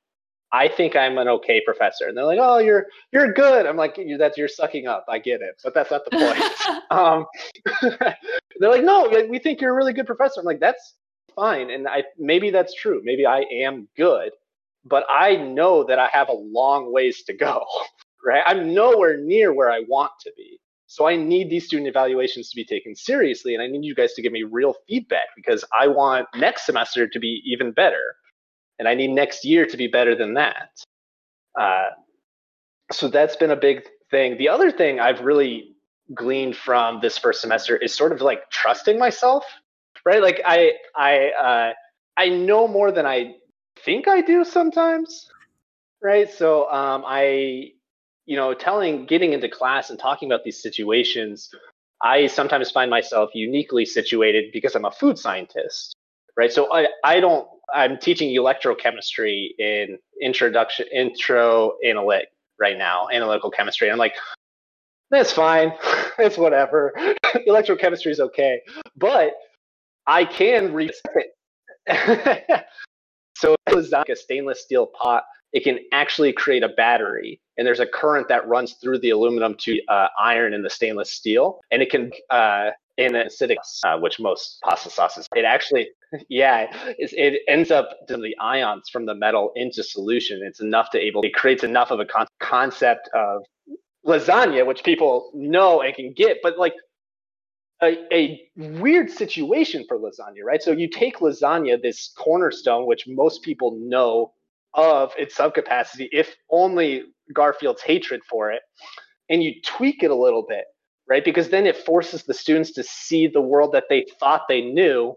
[0.53, 2.07] I think I'm an okay professor.
[2.07, 3.65] And they're like, oh, you're you're good.
[3.65, 5.05] I'm like, you that's you're sucking up.
[5.07, 6.83] I get it, but that's not the point.
[6.91, 7.25] um,
[8.59, 10.39] they're like, no, we think you're a really good professor.
[10.39, 10.95] I'm like, that's
[11.35, 13.01] fine, and I maybe that's true.
[13.03, 14.31] Maybe I am good,
[14.85, 17.65] but I know that I have a long ways to go.
[18.23, 18.43] Right?
[18.45, 20.59] I'm nowhere near where I want to be.
[20.85, 24.13] So I need these student evaluations to be taken seriously, and I need you guys
[24.13, 28.15] to give me real feedback because I want next semester to be even better,
[28.81, 30.71] and I need next year to be better than that.
[31.57, 31.89] Uh,
[32.91, 34.37] so that's been a big thing.
[34.39, 35.75] The other thing I've really
[36.15, 39.45] gleaned from this first semester is sort of like trusting myself,
[40.03, 40.21] right?
[40.21, 41.73] Like I I uh,
[42.17, 43.35] I know more than I
[43.85, 45.29] think I do sometimes,
[46.01, 46.29] right?
[46.29, 47.73] So um, I
[48.25, 51.49] you know, telling, getting into class and talking about these situations,
[52.01, 55.95] I sometimes find myself uniquely situated because I'm a food scientist,
[56.37, 56.51] right?
[56.51, 63.89] So I, I don't, I'm teaching electrochemistry in introduction, intro analytic right now, analytical chemistry.
[63.89, 64.13] I'm like,
[65.09, 65.73] that's fine.
[66.19, 66.93] it's whatever.
[67.47, 68.61] electrochemistry is okay.
[68.95, 69.33] But
[70.07, 71.35] I can read it.
[73.37, 77.39] so it was like a stainless steel pot it can actually create a battery.
[77.57, 81.11] And there's a current that runs through the aluminum to uh, iron in the stainless
[81.11, 81.59] steel.
[81.71, 85.89] And it can, uh, in acidic, uh, which most pasta sauces, it actually,
[86.29, 90.41] yeah, it ends up the ions from the metal into solution.
[90.43, 93.43] It's enough to able, it creates enough of a con- concept of
[94.05, 96.73] lasagna, which people know and can get, but like
[97.81, 100.61] a, a, weird situation for lasagna, right?
[100.61, 104.33] So you take lasagna, this cornerstone, which most people know
[104.73, 108.61] of its subcapacity, if only Garfield's hatred for it,
[109.29, 110.65] and you tweak it a little bit,
[111.07, 111.23] right?
[111.23, 115.15] Because then it forces the students to see the world that they thought they knew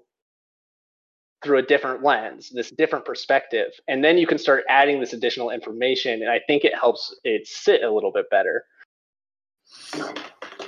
[1.45, 3.71] through a different lens, this different perspective.
[3.87, 6.23] And then you can start adding this additional information.
[6.23, 8.65] And I think it helps it sit a little bit better.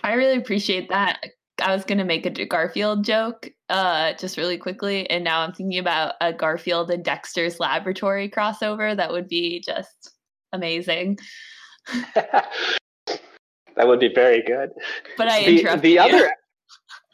[0.05, 1.25] I really appreciate that
[1.61, 5.79] I was gonna make a Garfield joke, uh, just really quickly, and now I'm thinking
[5.79, 8.95] about a Garfield and Dexter's Laboratory crossover.
[8.95, 10.11] That would be just
[10.53, 11.19] amazing.
[12.15, 12.51] that
[13.79, 14.71] would be very good.
[15.17, 16.01] But I the, interrupted the you.
[16.01, 16.33] other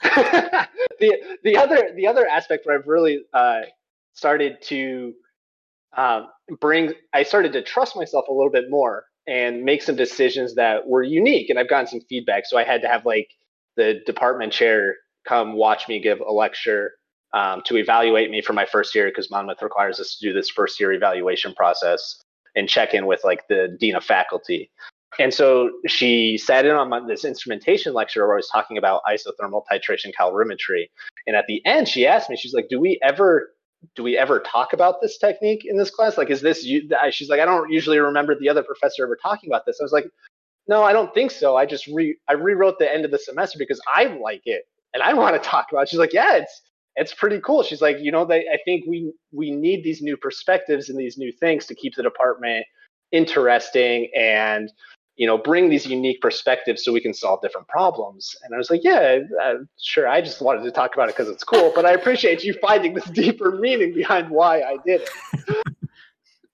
[1.00, 3.62] the the other the other aspect where I've really uh,
[4.14, 5.14] started to
[5.96, 6.28] um,
[6.60, 10.86] bring I started to trust myself a little bit more and make some decisions that
[10.86, 12.44] were unique, and I've gotten some feedback.
[12.46, 13.28] So I had to have like
[13.76, 16.92] the department chair come watch me give a lecture
[17.32, 20.50] um, to evaluate me for my first year because Monmouth requires us to do this
[20.50, 22.20] first year evaluation process
[22.54, 24.70] and check in with like the dean of faculty.
[25.18, 29.02] And so she sat in on my, this instrumentation lecture where I was talking about
[29.06, 30.86] isothermal titration calorimetry.
[31.26, 33.50] And at the end, she asked me, she's like, "Do we ever
[33.96, 36.16] do we ever talk about this technique in this class?
[36.16, 36.88] Like, is this you?
[37.10, 39.78] She's like, I don't usually remember the other professor ever talking about this.
[39.80, 40.06] I was like,
[40.68, 41.56] no, I don't think so.
[41.56, 45.02] I just re I rewrote the end of the semester because I like it and
[45.02, 45.82] I want to talk about.
[45.82, 45.88] It.
[45.88, 46.62] She's like, yeah, it's
[46.96, 47.62] it's pretty cool.
[47.62, 51.18] She's like, you know, they, I think we we need these new perspectives and these
[51.18, 52.64] new things to keep the department
[53.10, 54.72] interesting and
[55.22, 58.34] you know bring these unique perspectives so we can solve different problems.
[58.42, 60.08] And I was like, yeah, uh, sure.
[60.08, 62.92] I just wanted to talk about it because it's cool, but I appreciate you finding
[62.92, 65.10] this deeper meaning behind why I did it.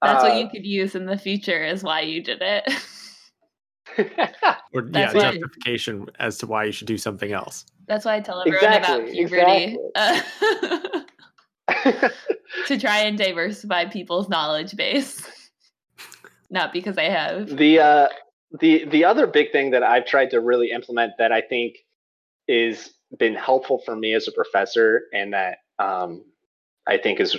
[0.02, 2.70] That's uh, what you could use in the future is why you did it.
[4.74, 7.64] or yeah, justification as to why you should do something else.
[7.86, 9.78] That's why I tell everyone exactly, about puberty.
[9.96, 11.04] Exactly.
[11.72, 12.10] Uh,
[12.66, 15.26] to try and diversify people's knowledge base.
[16.50, 17.56] Not because I have.
[17.56, 18.08] The uh
[18.60, 21.76] the the other big thing that I've tried to really implement that I think
[22.46, 26.24] is been helpful for me as a professor and that um,
[26.86, 27.36] I think has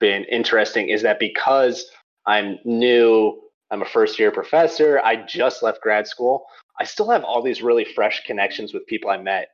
[0.00, 1.90] been interesting is that because
[2.26, 5.00] I'm new I'm a first year professor.
[5.04, 6.46] I just left grad school.
[6.80, 9.48] I still have all these really fresh connections with people I met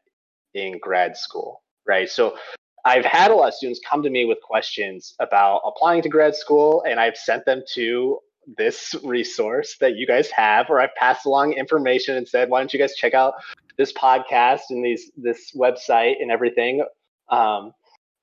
[0.55, 2.09] in grad school, right?
[2.09, 2.37] So
[2.85, 6.37] I've had a lot of students come to me with questions about applying to grad
[6.37, 8.19] school, and I've sent them to
[8.57, 12.73] this resource that you guys have, or I've passed along information and said, why don't
[12.73, 13.35] you guys check out
[13.77, 16.85] this podcast and these this website and everything.
[17.29, 17.73] Um,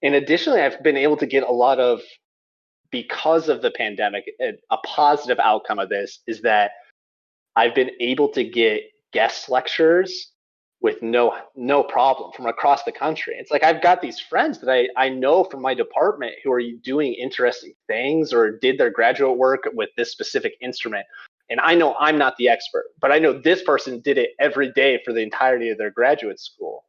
[0.03, 2.01] and additionally, I've been able to get a lot of
[2.91, 6.71] because of the pandemic, a positive outcome of this is that
[7.55, 10.31] I've been able to get guest lecturers
[10.81, 13.35] with no no problem from across the country.
[13.37, 16.61] It's like I've got these friends that I, I know from my department who are
[16.83, 21.05] doing interesting things or did their graduate work with this specific instrument.
[21.49, 24.71] And I know I'm not the expert, but I know this person did it every
[24.71, 26.85] day for the entirety of their graduate school,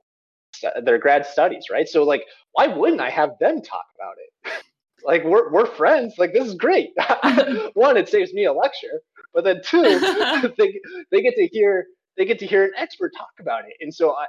[0.84, 1.88] their grad studies, right?
[1.88, 4.64] So like, why wouldn't I have them talk about it?
[5.04, 6.14] like we're we're friends.
[6.16, 6.90] Like this is great.
[7.74, 9.02] One, it saves me a lecture,
[9.34, 9.82] but then two,
[10.58, 13.74] they they get to hear they get to hear an expert talk about it.
[13.80, 14.26] And so I,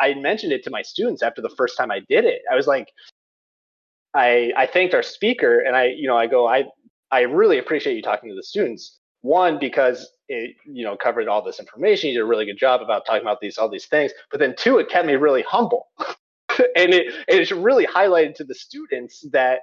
[0.00, 2.42] I mentioned it to my students after the first time I did it.
[2.50, 2.88] I was like,
[4.14, 6.64] I I thanked our speaker, and I you know I go I
[7.10, 8.98] I really appreciate you talking to the students.
[9.22, 12.08] One because it you know covered all this information.
[12.08, 14.12] You did a really good job about talking about these all these things.
[14.30, 15.88] But then two, it kept me really humble,
[16.76, 19.60] and it it really highlighted to the students that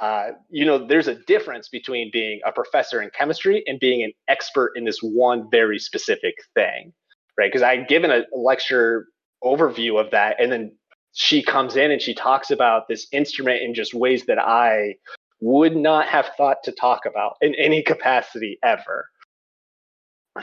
[0.00, 4.12] uh, you know there's a difference between being a professor in chemistry and being an
[4.28, 6.92] expert in this one very specific thing,
[7.38, 7.50] right?
[7.50, 9.06] Because I given a lecture
[9.44, 10.72] overview of that, and then
[11.12, 14.94] she comes in and she talks about this instrument in just ways that I
[15.40, 19.08] would not have thought to talk about in any capacity ever.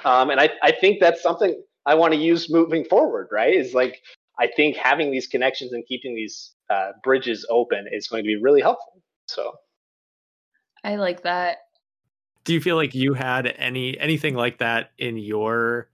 [0.03, 3.53] Um, and I, I think that's something I want to use moving forward, right?
[3.53, 4.01] Is like,
[4.37, 8.35] I think having these connections and keeping these uh, bridges open is going to be
[8.35, 9.01] really helpful.
[9.29, 9.59] So
[10.83, 11.57] I like that.
[12.45, 15.89] Do you feel like you had any anything like that in your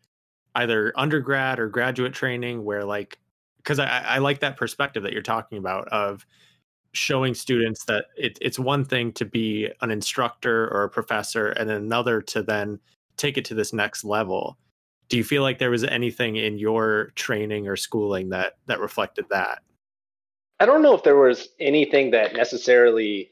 [0.56, 3.20] either undergrad or graduate training where like
[3.58, 6.26] because I, I like that perspective that you're talking about of
[6.94, 11.70] showing students that it, it's one thing to be an instructor or a professor and
[11.70, 12.80] another to then
[13.18, 14.58] take it to this next level
[15.10, 19.26] do you feel like there was anything in your training or schooling that that reflected
[19.30, 19.62] that
[20.60, 23.30] i don't know if there was anything that necessarily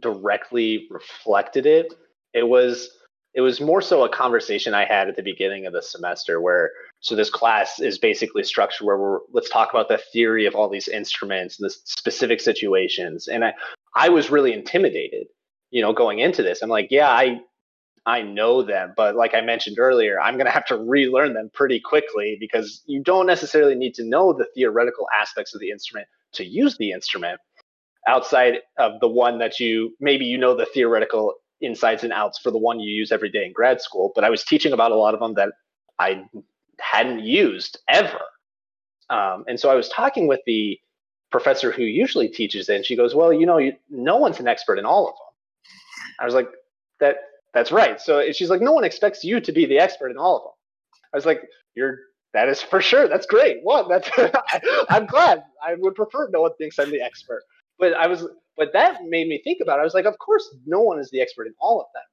[0.00, 1.94] directly reflected it
[2.32, 2.90] it was
[3.34, 6.70] it was more so a conversation I had at the beginning of the semester where
[7.00, 10.68] so this class is basically structured where we're let's talk about the theory of all
[10.68, 13.28] these instruments, and the specific situations.
[13.28, 13.54] And I
[13.96, 15.26] I was really intimidated,
[15.70, 16.62] you know, going into this.
[16.62, 17.40] I'm like, yeah, I
[18.06, 21.50] I know them, but like I mentioned earlier, I'm going to have to relearn them
[21.54, 26.06] pretty quickly because you don't necessarily need to know the theoretical aspects of the instrument
[26.34, 27.40] to use the instrument
[28.06, 32.50] outside of the one that you maybe you know the theoretical insides and outs for
[32.50, 34.96] the one you use every day in grad school, but I was teaching about a
[34.96, 35.50] lot of them that
[35.98, 36.24] I
[36.80, 38.20] hadn't used ever.
[39.10, 40.78] Um, and so I was talking with the
[41.30, 44.48] professor who usually teaches it, and she goes, "Well, you know, you, no one's an
[44.48, 45.64] expert in all of them."
[46.20, 46.48] I was like,
[47.00, 47.16] "That
[47.52, 50.36] that's right." So she's like, "No one expects you to be the expert in all
[50.36, 50.52] of them."
[51.12, 51.42] I was like,
[51.74, 51.98] "You're
[52.34, 53.08] that is for sure.
[53.08, 53.58] That's great.
[53.62, 55.44] One, that's I, I'm glad.
[55.66, 57.42] I would prefer no one thinks I'm the expert."
[57.78, 59.80] But I was but that made me think about it.
[59.80, 62.04] I was like, of course, no one is the expert in all of them.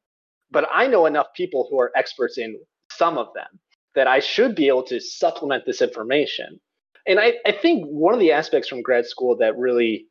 [0.50, 2.60] But I know enough people who are experts in
[2.92, 3.60] some of them
[3.96, 6.60] that I should be able to supplement this information.
[7.08, 10.08] And I, I think one of the aspects from grad school that really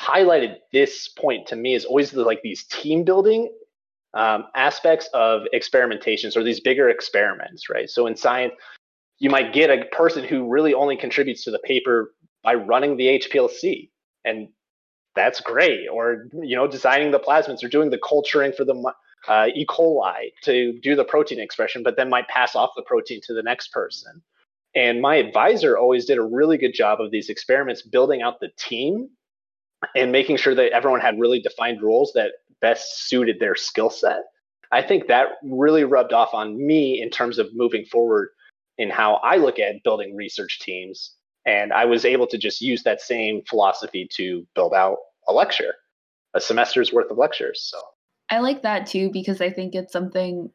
[0.00, 3.50] highlighted this point to me is always the, like these team building
[4.14, 7.88] um, aspects of experimentations or these bigger experiments, right?
[7.88, 8.54] So in science,
[9.18, 13.18] you might get a person who really only contributes to the paper by running the
[13.18, 13.90] HPLC.
[14.24, 14.48] And
[15.14, 15.88] that's great.
[15.90, 18.92] Or you know, designing the plasmids or doing the culturing for the
[19.28, 19.66] uh, E.
[19.66, 23.42] coli to do the protein expression, but then might pass off the protein to the
[23.42, 24.22] next person.
[24.74, 28.50] And my advisor always did a really good job of these experiments, building out the
[28.58, 29.08] team
[29.94, 34.20] and making sure that everyone had really defined roles that best suited their skill set.
[34.72, 38.30] I think that really rubbed off on me in terms of moving forward
[38.78, 41.14] in how I look at building research teams
[41.46, 45.74] and I was able to just use that same philosophy to build out a lecture,
[46.34, 47.68] a semester's worth of lectures.
[47.70, 47.80] So
[48.30, 50.50] I like that too because I think it's something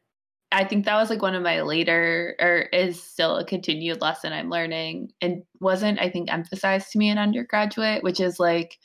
[0.52, 4.34] I think that was like one of my later or is still a continued lesson
[4.34, 8.76] I'm learning and wasn't I think emphasized to me in undergraduate, which is like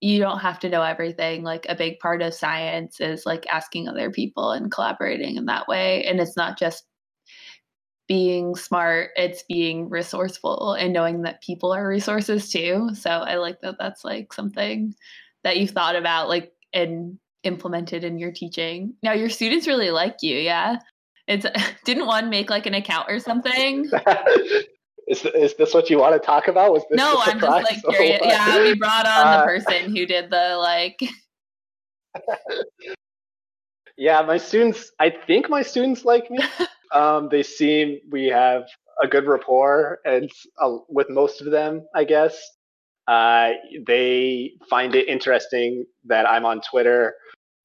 [0.00, 1.44] you don't have to know everything.
[1.44, 5.68] Like a big part of science is like asking other people and collaborating in that
[5.68, 6.04] way.
[6.04, 6.84] And it's not just
[8.08, 12.90] being smart, it's being resourceful and knowing that people are resources too.
[12.94, 14.94] So I like that that's like something
[15.44, 18.94] that you've thought about like and implemented in your teaching.
[19.02, 20.76] Now your students really like you, yeah?
[21.28, 21.46] It's
[21.84, 23.90] didn't one make like an account or something?
[25.08, 26.72] is, is this what you want to talk about?
[26.72, 28.20] Was this no, I'm just like curious.
[28.22, 31.00] Yeah, we brought on uh, the person who did the like.
[33.96, 34.92] yeah, my students.
[34.98, 36.40] I think my students like me.
[36.92, 38.64] Um, they seem we have
[39.02, 42.40] a good rapport, and uh, with most of them, I guess.
[43.08, 43.50] Uh,
[43.84, 47.14] they find it interesting that I'm on Twitter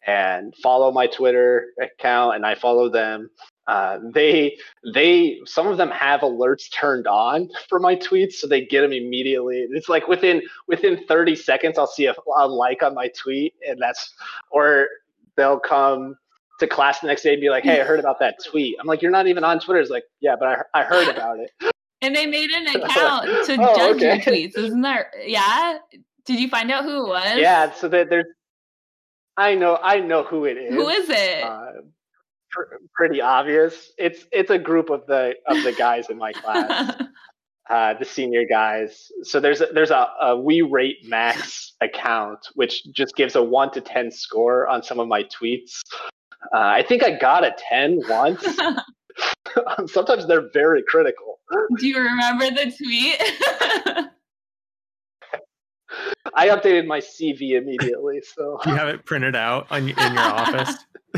[0.08, 3.30] and follow my Twitter account, and I follow them.
[3.68, 4.58] Uh, they
[4.94, 8.94] they some of them have alerts turned on for my tweets, so they get them
[8.94, 9.68] immediately.
[9.72, 13.80] It's like within within 30 seconds, I'll see a, a like on my tweet, and
[13.80, 14.14] that's
[14.50, 14.88] or
[15.36, 16.16] they'll come
[16.60, 18.88] to class the next day and be like, "Hey, I heard about that tweet." I'm
[18.88, 21.52] like, "You're not even on Twitter." It's like, "Yeah, but I I heard about it."
[22.02, 24.16] And they made an account to oh, judge okay.
[24.16, 25.08] your tweets, isn't that?
[25.26, 25.78] Yeah.
[26.26, 27.38] Did you find out who it was?
[27.38, 27.74] Yeah.
[27.74, 28.26] So that there's,
[29.38, 30.74] I know, I know who it is.
[30.74, 31.44] Who is it?
[31.44, 31.72] Uh,
[32.52, 33.92] pr- pretty obvious.
[33.98, 37.02] It's it's a group of the of the guys in my class.
[37.70, 39.12] uh, the senior guys.
[39.24, 43.72] So there's a, there's a, a we rate max account which just gives a one
[43.72, 45.82] to ten score on some of my tweets.
[46.54, 48.44] Uh, I think I got a 10 once.
[49.88, 51.40] Sometimes they're very critical.
[51.78, 54.08] Do you remember the tweet?
[56.34, 60.76] I updated my CV immediately, so you have it printed out on, in your office.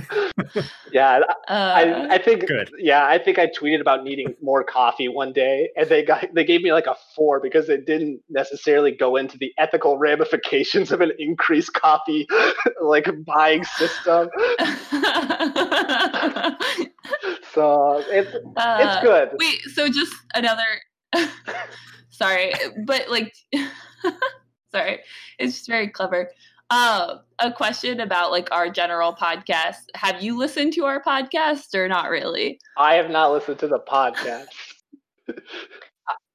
[0.92, 2.72] yeah, uh, I, I think Good.
[2.78, 6.44] yeah, I think I tweeted about needing more coffee one day, and they got they
[6.44, 11.02] gave me like a four because it didn't necessarily go into the ethical ramifications of
[11.02, 12.28] an increased coffee
[12.82, 14.30] like buying system.
[17.54, 19.30] so it's uh, it's good.
[19.40, 20.64] Wait, so just another.
[22.10, 22.54] sorry,
[22.86, 23.34] but like,
[24.72, 25.00] sorry,
[25.38, 26.32] it's just very clever.
[26.72, 29.86] Uh, a question about like our general podcast.
[29.96, 32.60] Have you listened to our podcast or not really?
[32.78, 34.48] I have not listened to the podcast.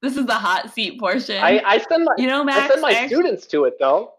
[0.01, 1.43] This is the hot seat portion.
[1.43, 2.59] I, I send my you know, Max.
[2.59, 4.13] I send my I- students to it though,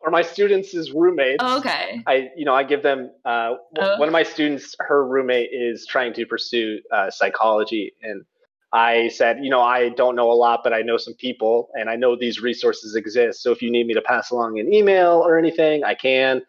[0.00, 1.36] or my students' roommates.
[1.40, 2.02] Oh, okay.
[2.06, 3.10] I, you know, I give them.
[3.24, 3.98] Uh, Oh.
[3.98, 8.24] One of my students, her roommate is trying to pursue uh, psychology, and
[8.72, 11.90] I said, you know, I don't know a lot, but I know some people, and
[11.90, 13.42] I know these resources exist.
[13.42, 16.42] So if you need me to pass along an email or anything, I can,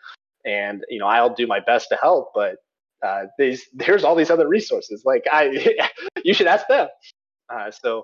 [0.45, 2.31] and you know, I'll do my best to help.
[2.35, 2.57] But
[3.03, 5.03] uh, these, there's all these other resources.
[5.03, 5.89] Like I,
[6.23, 6.87] you should ask them.
[7.49, 8.03] Uh, so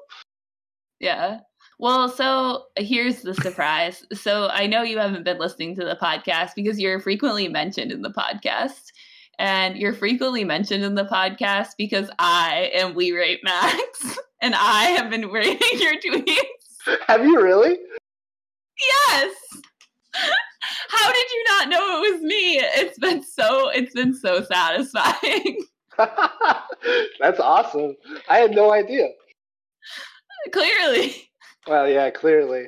[1.00, 1.42] Yeah.
[1.80, 4.04] Well, so here's the surprise.
[4.12, 8.02] So I know you haven't been listening to the podcast because you're frequently mentioned in
[8.02, 8.86] the podcast.
[9.40, 14.86] And you're frequently mentioned in the podcast because I am We Rate Max and I
[14.86, 16.98] have been rating your tweets.
[17.08, 17.78] have you really?
[18.88, 19.36] Yes.
[20.90, 22.60] How did you not know it was me?
[22.60, 25.66] It's been so it's been so satisfying.
[27.20, 27.96] That's awesome.
[28.30, 29.08] I had no idea.
[30.52, 31.30] Clearly.
[31.68, 32.68] Well, yeah, clearly.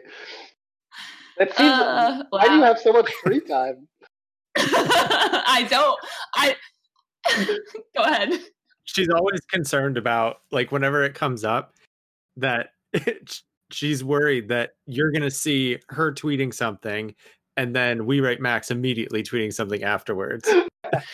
[1.38, 1.70] That seems.
[1.70, 3.88] Uh, Why do you have so much free time?
[4.60, 6.00] I don't
[6.36, 6.56] I
[7.96, 8.40] go ahead.
[8.86, 11.74] She's always concerned about like whenever it comes up
[12.38, 12.70] that
[13.72, 17.14] she's worried that you're gonna see her tweeting something
[17.60, 20.50] and then we rate Max immediately tweeting something afterwards.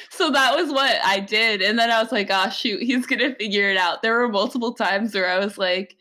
[0.10, 1.62] So that was what I did.
[1.62, 4.02] And then I was like, oh, shoot, he's going to figure it out.
[4.02, 5.98] There were multiple times where I was like,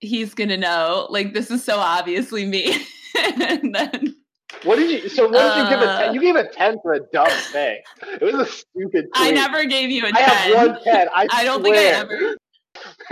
[0.00, 1.06] he's going to know.
[1.08, 2.84] Like, this is so obviously me.
[3.16, 4.16] and then
[4.64, 5.08] What did you?
[5.08, 6.14] So what did you give a Uh, ten?
[6.14, 7.80] You gave a ten for a dumb thing.
[8.20, 9.06] It was a stupid.
[9.14, 10.16] I never gave you a 10.
[10.16, 11.08] I have one ten.
[11.14, 12.36] I, I don't think I swear.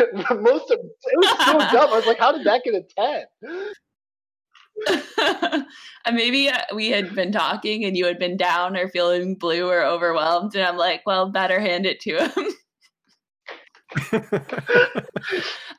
[0.02, 0.40] ever.
[0.40, 1.90] Most of it was so dumb.
[1.90, 3.24] I was like, how did that get a ten?
[6.06, 9.68] and maybe uh, we had been talking and you had been down or feeling blue
[9.68, 10.54] or overwhelmed.
[10.54, 12.46] And I'm like, well, better hand it to him.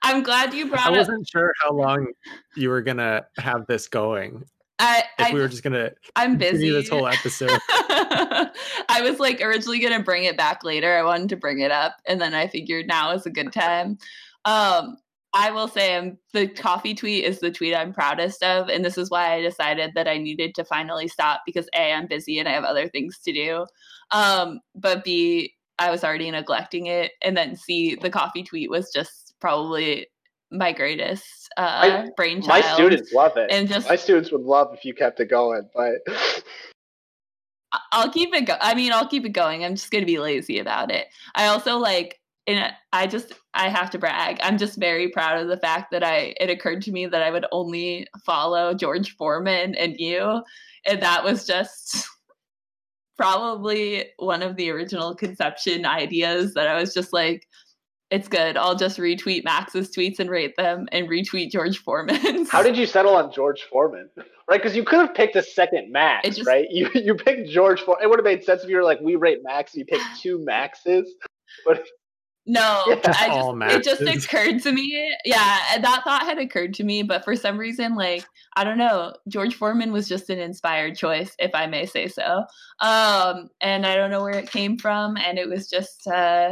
[0.04, 0.94] I'm glad you brought up.
[0.94, 2.08] I wasn't sure how long
[2.56, 4.44] you were gonna have this going.
[4.82, 6.72] I, If I, we were just gonna I'm busy.
[6.72, 7.52] this whole episode.
[7.70, 10.98] I was like originally gonna bring it back later.
[10.98, 14.00] I wanted to bring it up, and then I figured now is a good time.
[14.46, 14.98] Um,
[15.34, 18.98] I will say um, the coffee tweet is the tweet I'm proudest of, and this
[18.98, 22.50] is why I decided that I needed to finally stop because a I'm busy and
[22.50, 23.66] I have other things to do,
[24.10, 28.92] um, but b I was already neglecting it, and then c the coffee tweet was
[28.92, 30.08] just probably
[30.52, 32.64] my greatest uh, I- brainchild.
[32.64, 33.50] My students love it.
[33.52, 35.96] and just my students would love if you kept it going, but
[37.92, 39.64] I'll keep it go- I mean, I'll keep it going.
[39.64, 41.08] I'm just going to be lazy about it.
[41.36, 44.40] I also like and I just I have to brag.
[44.42, 47.32] I'm just very proud of the fact that I it occurred to me that I
[47.32, 50.44] would only follow George Foreman and you
[50.86, 52.08] and that was just
[53.18, 57.48] probably one of the original conception ideas that I was just like
[58.12, 58.58] it's good.
[58.58, 62.50] I'll just retweet Max's tweets and rate them and retweet George Foreman's.
[62.52, 64.10] how did you settle on George Foreman?
[64.50, 66.66] Right, because you could have picked a second Max, just- right?
[66.70, 68.04] You you picked George Foreman.
[68.04, 70.04] It would have made sense if you were like, we rate Max, and you picked
[70.22, 71.10] two Maxes.
[71.66, 71.86] But
[72.46, 73.00] No, Yeah.
[73.06, 75.16] I just it just occurred to me.
[75.24, 78.26] Yeah, that thought had occurred to me, but for some reason, like
[78.58, 82.44] I don't know, George Foreman was just an inspired choice, if I may say so.
[82.82, 86.52] Um, and I don't know where it came from, and it was just uh,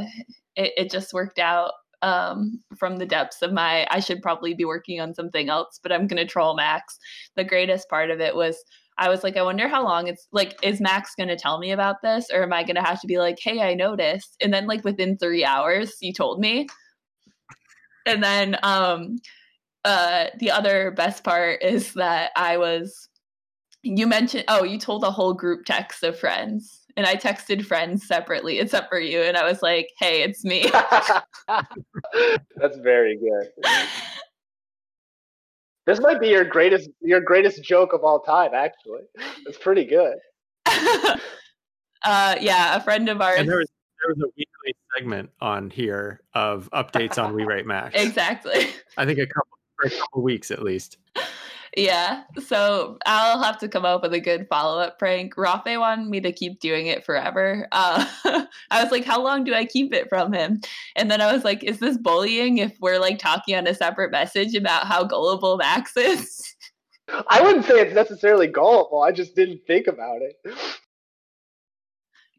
[0.60, 4.64] it, it just worked out um from the depths of my I should probably be
[4.64, 6.98] working on something else, but I'm gonna troll Max.
[7.36, 8.64] The greatest part of it was
[9.00, 11.72] I was like, I wonder how long it's like, is Max going to tell me
[11.72, 12.28] about this?
[12.34, 14.36] Or am I going to have to be like, hey, I noticed?
[14.42, 16.68] And then, like, within three hours, you told me.
[18.06, 19.20] And then, um,
[19.86, 23.08] uh, the other best part is that I was,
[23.84, 26.79] you mentioned, oh, you told a whole group text of friends.
[27.00, 29.22] And I texted friends separately, except for you.
[29.22, 30.70] And I was like, hey, it's me.
[31.48, 33.48] That's very good.
[35.86, 38.52] This might be your greatest your greatest joke of all time.
[38.54, 39.04] Actually,
[39.48, 40.16] it's pretty good.
[40.68, 43.40] uh, yeah, a friend of ours.
[43.40, 43.70] and there was
[44.02, 47.96] there was a weekly segment on here of updates on We Rate Max.
[47.96, 48.72] exactly.
[48.98, 50.98] I think a couple for a couple weeks at least.
[51.78, 52.24] Yeah.
[52.46, 55.38] So I'll have to come up with a good follow up prank.
[55.38, 57.68] Rafe wanted me to keep doing it forever.
[57.72, 58.06] Uh,
[58.72, 60.62] I was like, how long do I keep it from him?
[60.96, 64.12] And then I was like, is this bullying if we're like talking on a separate
[64.12, 66.56] message about how gullible Max is?
[67.28, 69.02] I wouldn't say it's necessarily gullible.
[69.02, 70.36] I just didn't think about it.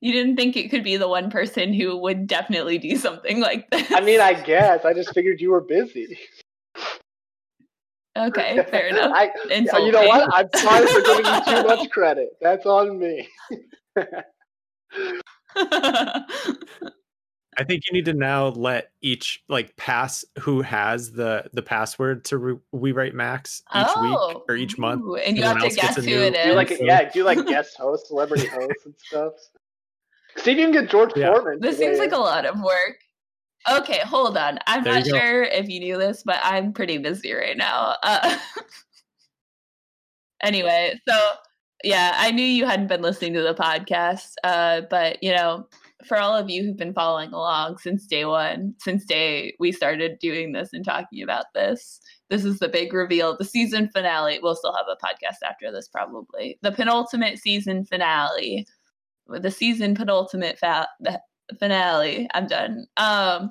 [0.00, 3.68] You didn't think it could be the one person who would definitely do something like
[3.70, 3.90] this.
[3.92, 4.84] I mean, I guess.
[4.84, 6.18] I just figured you were busy.
[8.28, 9.12] Okay, fair enough.
[9.14, 10.08] I, Insult you know me.
[10.08, 10.28] what?
[10.32, 12.30] I'm sorry for giving you too much credit.
[12.40, 13.28] That's on me.
[17.58, 22.24] I think you need to now let each like pass who has the the password
[22.26, 25.02] to re- We Rate Max each Oh, week or each month.
[25.04, 26.56] ooh, and you have to else gets guess who new- it Do is.
[26.56, 29.32] like So- yeah, do like guest host, celebrity hosts and stuff.
[30.36, 31.32] See if you can get George Yeah.
[31.34, 31.60] Foreman.
[31.60, 32.98] This to seems like a lot of work.
[33.68, 34.58] Okay, hold on.
[34.66, 37.96] I'm There not sure if you knew this, but I'm pretty busy right now.
[38.02, 38.38] Uh,
[40.42, 41.30] anyway, so
[41.84, 45.66] yeah, I knew you hadn't been listening to the podcast, uh, but you know,
[46.06, 50.18] for all of you who've been following along since day one, since day we started
[50.20, 52.00] doing this and talking about this,
[52.30, 53.36] this is the big reveal.
[53.36, 54.38] The season finale.
[54.42, 56.58] We'll still have a podcast after this, probably.
[56.62, 58.66] The penultimate season finale.
[59.28, 60.88] The season penultimate fa-
[61.58, 62.28] finale.
[62.34, 62.86] I'm done.
[62.96, 63.50] Um,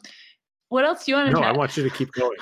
[0.70, 2.38] what else do you want to No, I want you to keep going.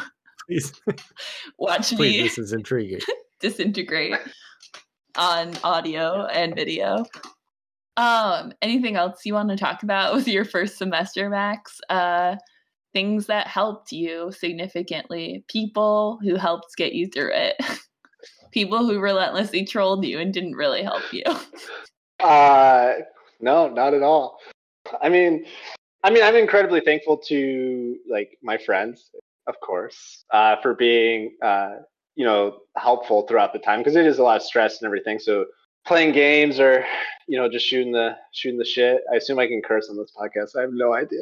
[0.48, 0.72] Please,
[1.58, 2.18] watch please.
[2.18, 3.00] me This is intriguing.
[3.40, 4.18] disintegrate
[5.16, 7.06] on audio and video.
[7.98, 11.80] Um, anything else you want to talk about with your first semester, Max?
[11.90, 12.36] Uh,
[12.94, 17.56] things that helped you significantly, people who helped get you through it,
[18.52, 21.24] people who relentlessly trolled you and didn't really help you.
[22.20, 22.94] Uh,
[23.40, 24.40] no, not at all.
[25.02, 25.46] I mean,
[26.04, 29.10] I mean, I'm incredibly thankful to like my friends,
[29.48, 31.76] of course, uh, for being, uh,
[32.16, 35.20] you know, helpful throughout the time because it is a lot of stress and everything.
[35.20, 35.46] So
[35.86, 36.86] playing games or,
[37.28, 39.02] you know, just shooting the shooting the shit.
[39.12, 40.58] I assume I can curse on this podcast.
[40.58, 41.22] I have no idea.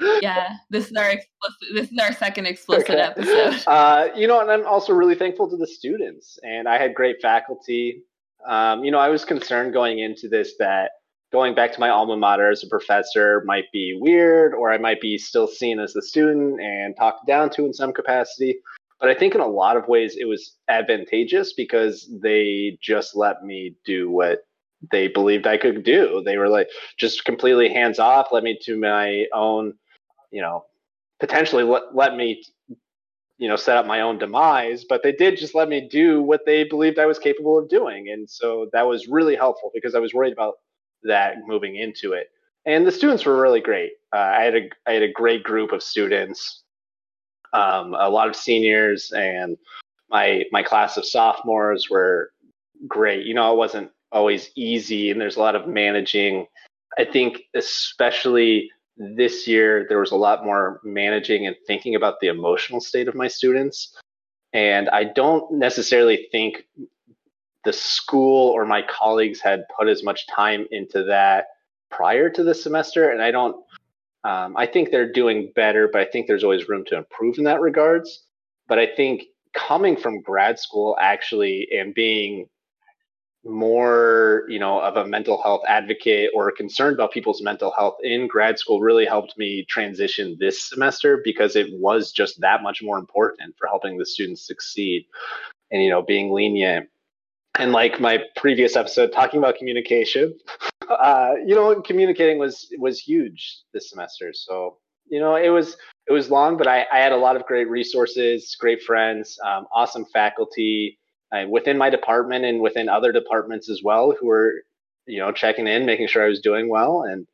[0.22, 1.74] yeah, this is our explicit.
[1.74, 3.00] This is our second explicit Okay.
[3.00, 3.62] episode.
[3.66, 7.20] Uh, you know, and I'm also really thankful to the students, and I had great
[7.20, 8.02] faculty.
[8.46, 10.92] Um, you know, I was concerned going into this that
[11.36, 15.02] going back to my alma mater as a professor might be weird, or I might
[15.02, 18.56] be still seen as the student and talked down to in some capacity.
[18.98, 23.44] But I think in a lot of ways it was advantageous because they just let
[23.44, 24.46] me do what
[24.90, 26.22] they believed I could do.
[26.24, 26.68] They were like
[26.98, 29.74] just completely hands off, let me to my own,
[30.30, 30.64] you know,
[31.20, 32.42] potentially let, let me
[33.36, 36.46] you know set up my own demise but they did just let me do what
[36.46, 39.98] they believed i was capable of doing and so that was really helpful because i
[39.98, 40.54] was worried about
[41.04, 42.30] that moving into it.
[42.64, 43.92] And the students were really great.
[44.14, 46.62] Uh, i had a i had a great group of students
[47.52, 49.56] um, a lot of seniors and
[50.10, 52.32] my my class of sophomores were
[52.86, 53.26] great.
[53.26, 56.46] You know it wasn't always easy and there's a lot of managing.
[56.98, 62.28] I think especially this year there was a lot more managing and thinking about the
[62.28, 63.96] emotional state of my students.
[64.52, 66.64] And i don't necessarily think
[67.66, 71.46] the school or my colleagues had put as much time into that
[71.90, 73.56] prior to the semester and i don't
[74.24, 77.44] um, i think they're doing better but i think there's always room to improve in
[77.44, 78.22] that regards.
[78.68, 82.48] But i think coming from grad school actually and being
[83.44, 88.26] more you know of a mental health advocate or concerned about people's mental health in
[88.26, 92.98] grad school really helped me transition this semester because it was just that much more
[92.98, 95.06] important for helping the students succeed
[95.70, 96.88] and you know being lenient
[97.58, 100.36] and like my previous episode talking about communication
[100.88, 104.32] uh, you know communicating was was huge this semester.
[104.32, 104.78] So
[105.08, 105.76] you know it was
[106.08, 109.66] it was long but i, I had a lot of great resources great friends um,
[109.72, 110.98] awesome faculty
[111.32, 114.62] uh, within my department and within other departments as well who were
[115.06, 117.02] you know checking in making sure i was doing well.
[117.02, 117.26] And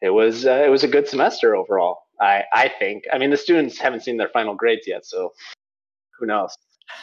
[0.00, 3.04] it was uh, it was a good semester overall i i think.
[3.12, 5.32] I mean the students haven't seen their final grades yet so
[6.18, 6.56] who knows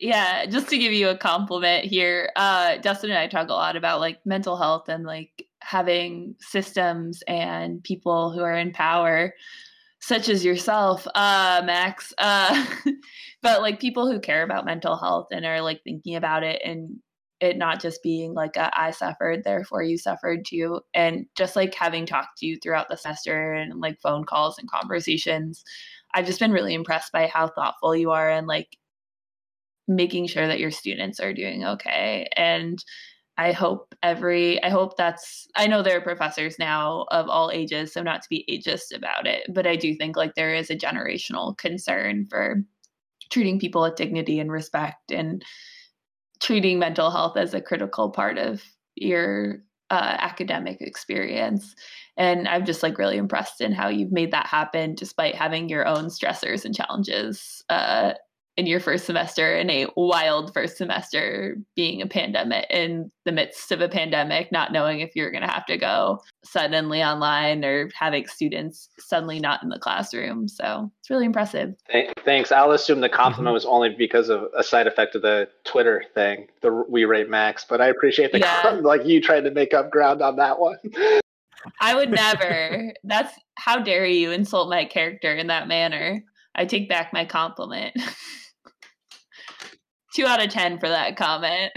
[0.00, 3.76] yeah, just to give you a compliment here, uh, Dustin and I talk a lot
[3.76, 9.34] about like mental health and like having systems and people who are in power,
[10.00, 12.14] such as yourself, uh, Max.
[12.16, 12.64] Uh,
[13.42, 16.96] but like people who care about mental health and are like thinking about it and
[17.40, 20.80] it not just being like a, I suffered, therefore you suffered too.
[20.94, 24.70] And just like having talked to you throughout the semester and like phone calls and
[24.70, 25.62] conversations,
[26.14, 28.76] I've just been really impressed by how thoughtful you are and like
[29.90, 32.28] making sure that your students are doing okay.
[32.36, 32.82] And
[33.36, 37.92] I hope every, I hope that's, I know there are professors now of all ages,
[37.92, 40.76] so not to be ageist about it, but I do think like there is a
[40.76, 42.62] generational concern for
[43.30, 45.44] treating people with dignity and respect and
[46.40, 48.62] treating mental health as a critical part of
[48.94, 49.58] your
[49.90, 51.74] uh, academic experience.
[52.16, 55.86] And I'm just like really impressed in how you've made that happen despite having your
[55.86, 58.12] own stressors and challenges uh,
[58.60, 63.72] in your first semester in a wild first semester being a pandemic in the midst
[63.72, 67.88] of a pandemic not knowing if you're going to have to go suddenly online or
[67.98, 70.46] having students suddenly not in the classroom.
[70.46, 71.74] So it's really impressive.
[72.22, 72.52] Thanks.
[72.52, 73.54] I'll assume the compliment mm-hmm.
[73.54, 77.64] was only because of a side effect of the twitter thing the we rate max
[77.66, 78.78] but i appreciate the yeah.
[78.82, 80.76] like you trying to make up ground on that one.
[81.80, 82.92] I would never.
[83.04, 86.22] That's how dare you insult my character in that manner.
[86.54, 87.94] I take back my compliment
[90.14, 91.72] two out of ten for that comment.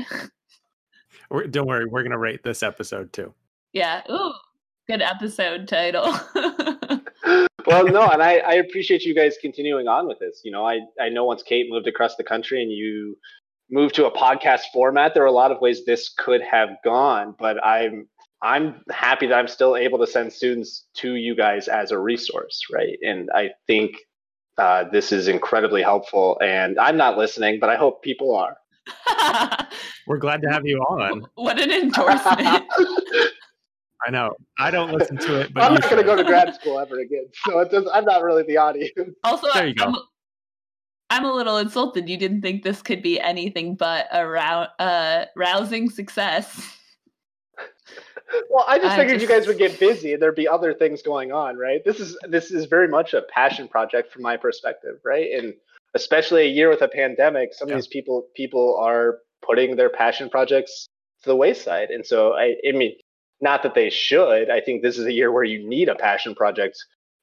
[1.51, 3.33] Don't worry, we're gonna rate this episode too.
[3.73, 4.01] Yeah.
[4.11, 4.33] Ooh,
[4.87, 6.15] good episode title.
[7.65, 10.41] well, no, and I, I appreciate you guys continuing on with this.
[10.43, 13.17] You know, I I know once Kate moved across the country and you
[13.71, 17.35] moved to a podcast format, there are a lot of ways this could have gone,
[17.39, 18.07] but I'm
[18.43, 22.61] I'm happy that I'm still able to send students to you guys as a resource,
[22.71, 22.97] right?
[23.01, 23.95] And I think
[24.57, 26.37] uh, this is incredibly helpful.
[26.41, 28.57] And I'm not listening, but I hope people are.
[30.07, 31.25] We're glad to have you on.
[31.35, 32.65] What an endorsement.
[34.05, 34.35] I know.
[34.59, 36.99] I don't listen to it, but I'm not going to go to grad school ever
[36.99, 37.25] again.
[37.45, 38.91] So it does, I'm not really the audience.
[39.23, 39.85] Also, there you go.
[39.85, 39.95] I'm,
[41.09, 42.09] I'm, a little insulted.
[42.09, 46.77] You didn't think this could be anything but a rou- uh, rousing success.
[48.49, 49.29] Well, I just I figured just...
[49.29, 51.83] you guys would get busy and there'd be other things going on, right?
[51.83, 55.31] This is this is very much a passion project from my perspective, right?
[55.31, 55.53] And
[55.93, 57.75] especially a year with a pandemic, some yeah.
[57.75, 60.87] of these people people are putting their passion projects
[61.23, 61.89] to the wayside.
[61.89, 62.95] And so I I mean,
[63.41, 64.49] not that they should.
[64.49, 66.77] I think this is a year where you need a passion project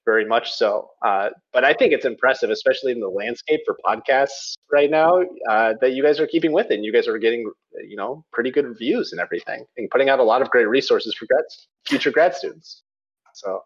[0.04, 0.90] very much so.
[1.04, 5.74] Uh, but I think it's impressive, especially in the landscape for podcasts right now, uh,
[5.80, 6.74] that you guys are keeping with it.
[6.74, 7.50] And you guys are getting,
[7.88, 11.14] you know, pretty good reviews and everything, and putting out a lot of great resources
[11.14, 11.44] for grad,
[11.86, 12.82] future grad students.
[13.34, 13.62] So,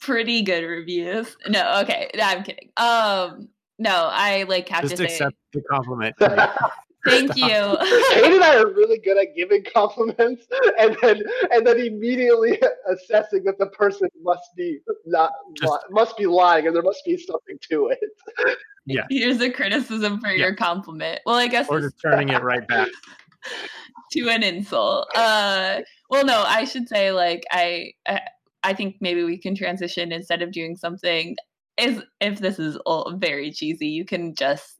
[0.00, 1.36] pretty good reviews.
[1.48, 2.70] No, okay, no, I'm kidding.
[2.76, 3.48] Um,
[3.78, 6.16] no, I like have Just to accept say, the compliment.
[7.06, 7.46] Thank you.
[7.46, 10.46] Kate and I are really good at giving compliments
[10.78, 16.26] and then and then immediately assessing that the person must be not Just, must be
[16.26, 18.58] lying and there must be something to it.
[18.86, 19.04] Yeah.
[19.10, 20.46] Here's a criticism for yeah.
[20.46, 21.20] your compliment.
[21.24, 22.88] Well, I guess or just turning it right back
[24.12, 25.08] to an insult.
[25.14, 25.80] Uh,
[26.10, 28.20] well, no, I should say like I, I
[28.62, 31.36] I think maybe we can transition instead of doing something
[31.78, 34.76] is if this is all very cheesy, you can just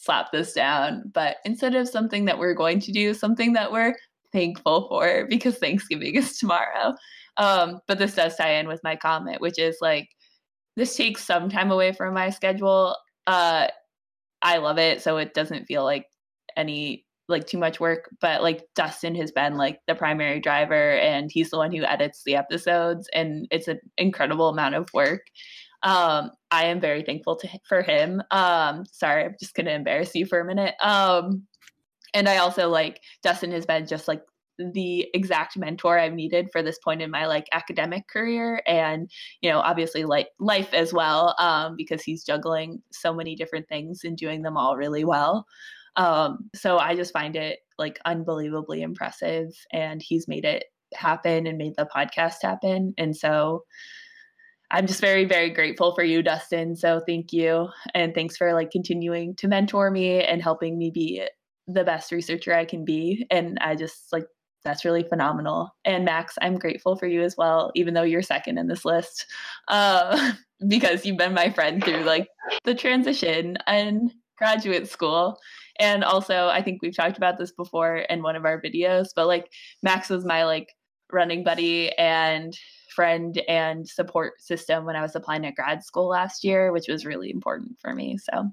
[0.00, 1.10] slap this down.
[1.12, 3.94] But instead of something that we're going to do, something that we're
[4.32, 6.94] thankful for because Thanksgiving is tomorrow.
[7.36, 10.08] Um, but this does tie in with my comment, which is like
[10.76, 12.96] this takes some time away from my schedule.
[13.26, 13.68] Uh,
[14.42, 16.06] I love it, so it doesn't feel like
[16.56, 18.08] any like too much work.
[18.20, 22.22] But like Dustin has been like the primary driver, and he's the one who edits
[22.24, 25.22] the episodes, and it's an incredible amount of work
[25.82, 28.22] um, I am very thankful to for him.
[28.30, 30.74] Um, sorry, I'm just gonna embarrass you for a minute.
[30.82, 31.46] Um,
[32.14, 34.22] and I also like Dustin has been just like
[34.72, 39.10] the exact mentor I've needed for this point in my like academic career and
[39.40, 44.00] you know obviously like life as well um, because he's juggling so many different things
[44.04, 45.46] and doing them all really well.
[45.96, 50.64] Um, so I just find it like unbelievably impressive and he's made it
[50.94, 53.64] happen and made the podcast happen and so
[54.70, 56.76] I'm just very, very grateful for you, Dustin.
[56.76, 57.68] So thank you.
[57.94, 61.26] And thanks for like continuing to mentor me and helping me be
[61.66, 63.26] the best researcher I can be.
[63.30, 64.26] And I just like,
[64.64, 65.70] that's really phenomenal.
[65.84, 69.26] And Max, I'm grateful for you as well, even though you're second in this list,
[69.68, 70.32] uh,
[70.68, 72.28] because you've been my friend through like
[72.64, 75.38] the transition and graduate school.
[75.78, 79.26] And also, I think we've talked about this before in one of our videos, but
[79.26, 79.50] like
[79.82, 80.74] Max was my like
[81.10, 82.56] running buddy and
[82.90, 87.06] friend and support system when I was applying to grad school last year, which was
[87.06, 88.18] really important for me.
[88.18, 88.50] So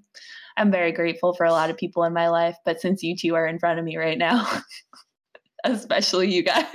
[0.58, 2.58] I'm very grateful for a lot of people in my life.
[2.66, 4.48] But since you two are in front of me right now,
[5.64, 6.66] especially you guys.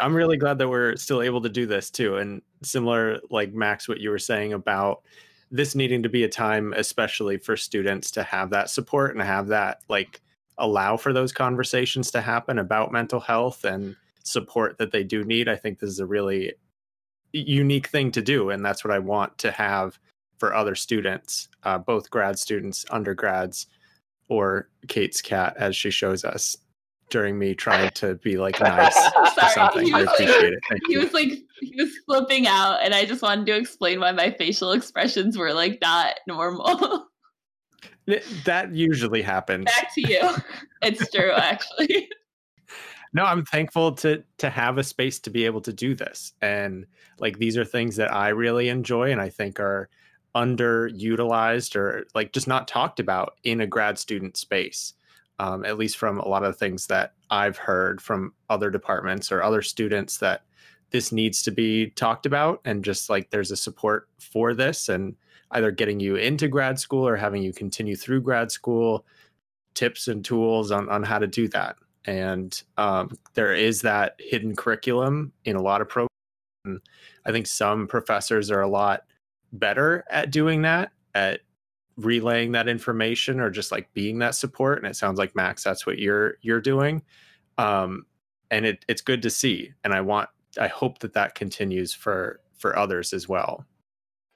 [0.00, 2.16] I'm really glad that we're still able to do this too.
[2.16, 5.02] And similar, like Max, what you were saying about
[5.50, 9.48] this needing to be a time, especially for students, to have that support and have
[9.48, 10.20] that like
[10.58, 15.48] allow for those conversations to happen about mental health and support that they do need.
[15.48, 16.52] I think this is a really
[17.32, 19.98] unique thing to do, and that's what I want to have
[20.38, 23.66] for other students, uh, both grad students, undergrads,
[24.28, 26.56] or Kate's cat, as she shows us
[27.10, 29.86] during me trying to be like nice or something.
[29.86, 30.58] he I like- appreciate it.
[30.68, 31.00] Thank he you.
[31.00, 31.28] was like
[31.60, 35.52] he was flipping out and i just wanted to explain why my facial expressions were
[35.54, 37.06] like not normal
[38.44, 39.64] That usually happens.
[39.66, 40.20] back to you
[40.82, 42.08] it's true actually
[43.14, 46.34] no i'm thankful to to have a space to be able to do this.
[46.42, 46.86] And
[47.18, 49.88] like these are things that i really enjoy and i think are
[50.34, 54.94] underutilized or like just not talked about in a grad student space
[55.38, 59.30] um, at least from a lot of the things that i've heard from other departments
[59.30, 60.42] or other students that
[60.90, 65.14] this needs to be talked about and just like there's a support for this and
[65.52, 69.06] either getting you into grad school or having you continue through grad school
[69.74, 71.76] tips and tools on, on how to do that
[72.06, 76.10] and um, there is that hidden curriculum in a lot of programs.
[77.26, 79.04] I think some professors are a lot
[79.52, 81.40] better at doing that, at
[81.96, 84.78] relaying that information or just like being that support.
[84.78, 87.02] And it sounds like Max, that's what you're you're doing.
[87.58, 88.06] Um,
[88.50, 89.72] and it, it's good to see.
[89.84, 90.28] And I want,
[90.60, 93.64] I hope that that continues for for others as well.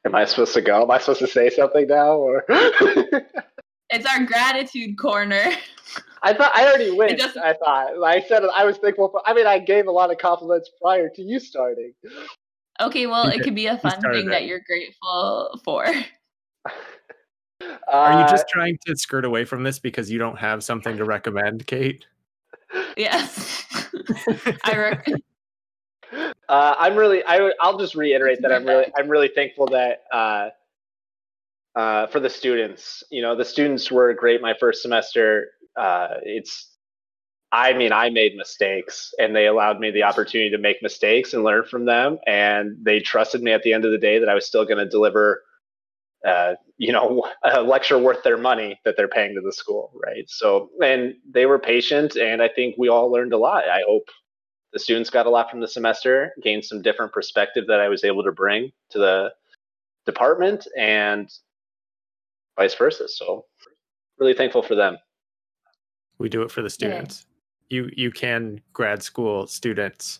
[0.04, 0.82] Am I supposed to go?
[0.82, 2.12] Am I supposed to say something now?
[2.12, 2.44] Or
[3.90, 5.44] it's our gratitude corner
[6.22, 7.16] I thought I already went.
[7.18, 9.22] doesn't- I thought I said I was thankful for.
[9.24, 11.94] I mean, I gave a lot of compliments prior to you starting.
[12.80, 14.30] okay well it could be a fun thing it.
[14.30, 15.84] that you're grateful for
[17.88, 20.96] Are you Uh, just trying to skirt away from this because you don't have something
[20.96, 22.06] to recommend, Kate?
[22.96, 23.66] yes
[24.64, 25.08] i rec-
[26.48, 27.22] Uh, I'm really.
[27.26, 28.86] I, I'll just reiterate that I'm really.
[28.96, 30.48] I'm really thankful that uh,
[31.78, 33.04] uh, for the students.
[33.08, 35.46] You know, the students were great my first semester.
[35.76, 36.74] Uh, it's.
[37.50, 41.44] I mean, I made mistakes, and they allowed me the opportunity to make mistakes and
[41.44, 42.18] learn from them.
[42.26, 44.84] And they trusted me at the end of the day that I was still going
[44.84, 45.42] to deliver.
[46.26, 50.24] Uh, you know, a lecture worth their money that they're paying to the school, right?
[50.28, 53.68] So, and they were patient, and I think we all learned a lot.
[53.68, 54.08] I hope
[54.72, 58.02] the students got a lot from the semester, gained some different perspective that I was
[58.04, 59.32] able to bring to the
[60.04, 61.30] department, and
[62.58, 63.08] vice versa.
[63.08, 63.46] So,
[64.18, 64.98] really thankful for them.
[66.18, 67.26] We do it for the students.
[67.70, 70.18] You you can grad school students.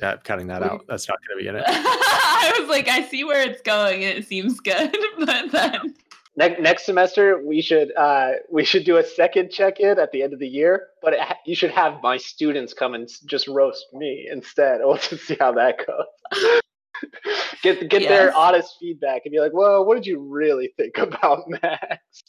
[0.00, 0.84] Yeah, cutting that out.
[0.88, 1.64] That's not going to be in it.
[2.36, 5.94] i was like i see where it's going and it seems good but then
[6.38, 10.22] Ne- next semester, we should uh, we should do a second check in at the
[10.22, 13.48] end of the year, but it ha- you should have my students come and just
[13.48, 14.80] roast me instead.
[14.84, 16.60] We'll just see how that goes.
[17.62, 21.44] get get their honest feedback and be like, "Well, what did you really think about
[21.62, 22.22] Max?"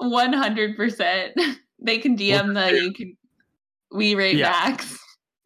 [0.00, 1.32] 100%
[1.78, 3.16] they can dm the you can
[3.92, 4.48] we rate Yeah.
[4.50, 4.98] max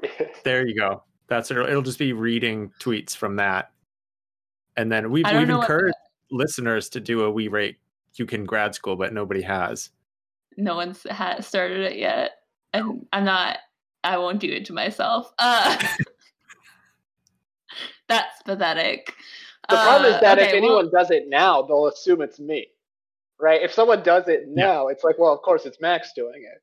[0.45, 1.03] There you go.
[1.29, 1.57] That's it.
[1.57, 3.71] It'll just be reading tweets from that,
[4.77, 5.97] and then we've we've know what encouraged
[6.31, 7.79] listeners to do a we rate
[8.17, 9.91] you can grad school, but nobody has.
[10.57, 12.33] no one's ha- started it yet
[12.75, 13.59] and i'm not
[14.05, 15.77] i won't do it to myself uh
[18.09, 19.15] that's pathetic
[19.71, 22.39] The problem Uh, is that if okay, well- anyone does it now, they'll assume it's
[22.39, 22.69] me.
[23.41, 23.63] Right?
[23.63, 26.61] If someone does it now, it's like, well, of course it's Max doing it.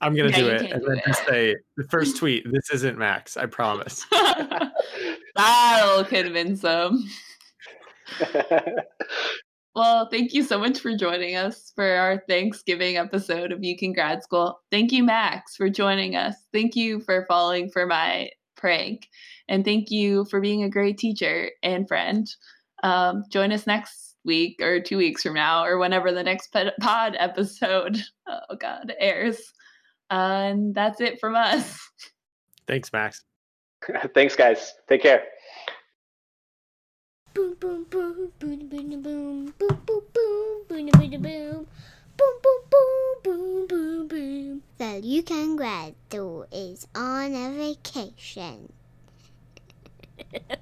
[0.00, 1.04] I'm gonna Yeah, do it, and do then it.
[1.06, 2.44] just say the first tweet.
[2.52, 3.36] This isn't Max.
[3.36, 4.04] I promise.
[5.36, 7.04] that'll convince them
[9.74, 13.92] Well, thank you so much for joining us for our Thanksgiving episode of You Can
[13.92, 14.60] Grad School.
[14.70, 16.36] Thank you, Max, for joining us.
[16.52, 18.28] Thank you for falling for my
[18.64, 19.10] prank.
[19.46, 22.26] And thank you for being a great teacher and friend.
[22.82, 26.72] Um, join us next week or two weeks from now or whenever the next pod
[26.80, 29.36] pod episode, oh God, airs.
[30.10, 31.78] Uh, and that's it from us.
[32.66, 33.22] Thanks, Max.
[34.14, 34.72] Thanks, guys.
[34.88, 35.24] Take care.
[37.34, 41.66] Boom boom boom boom boom boom boom boom boom boom boom boom boom
[42.16, 44.62] Boom, boom, boom, boom, boom, boom.
[45.04, 45.94] You can grad
[46.52, 48.72] is on a vacation.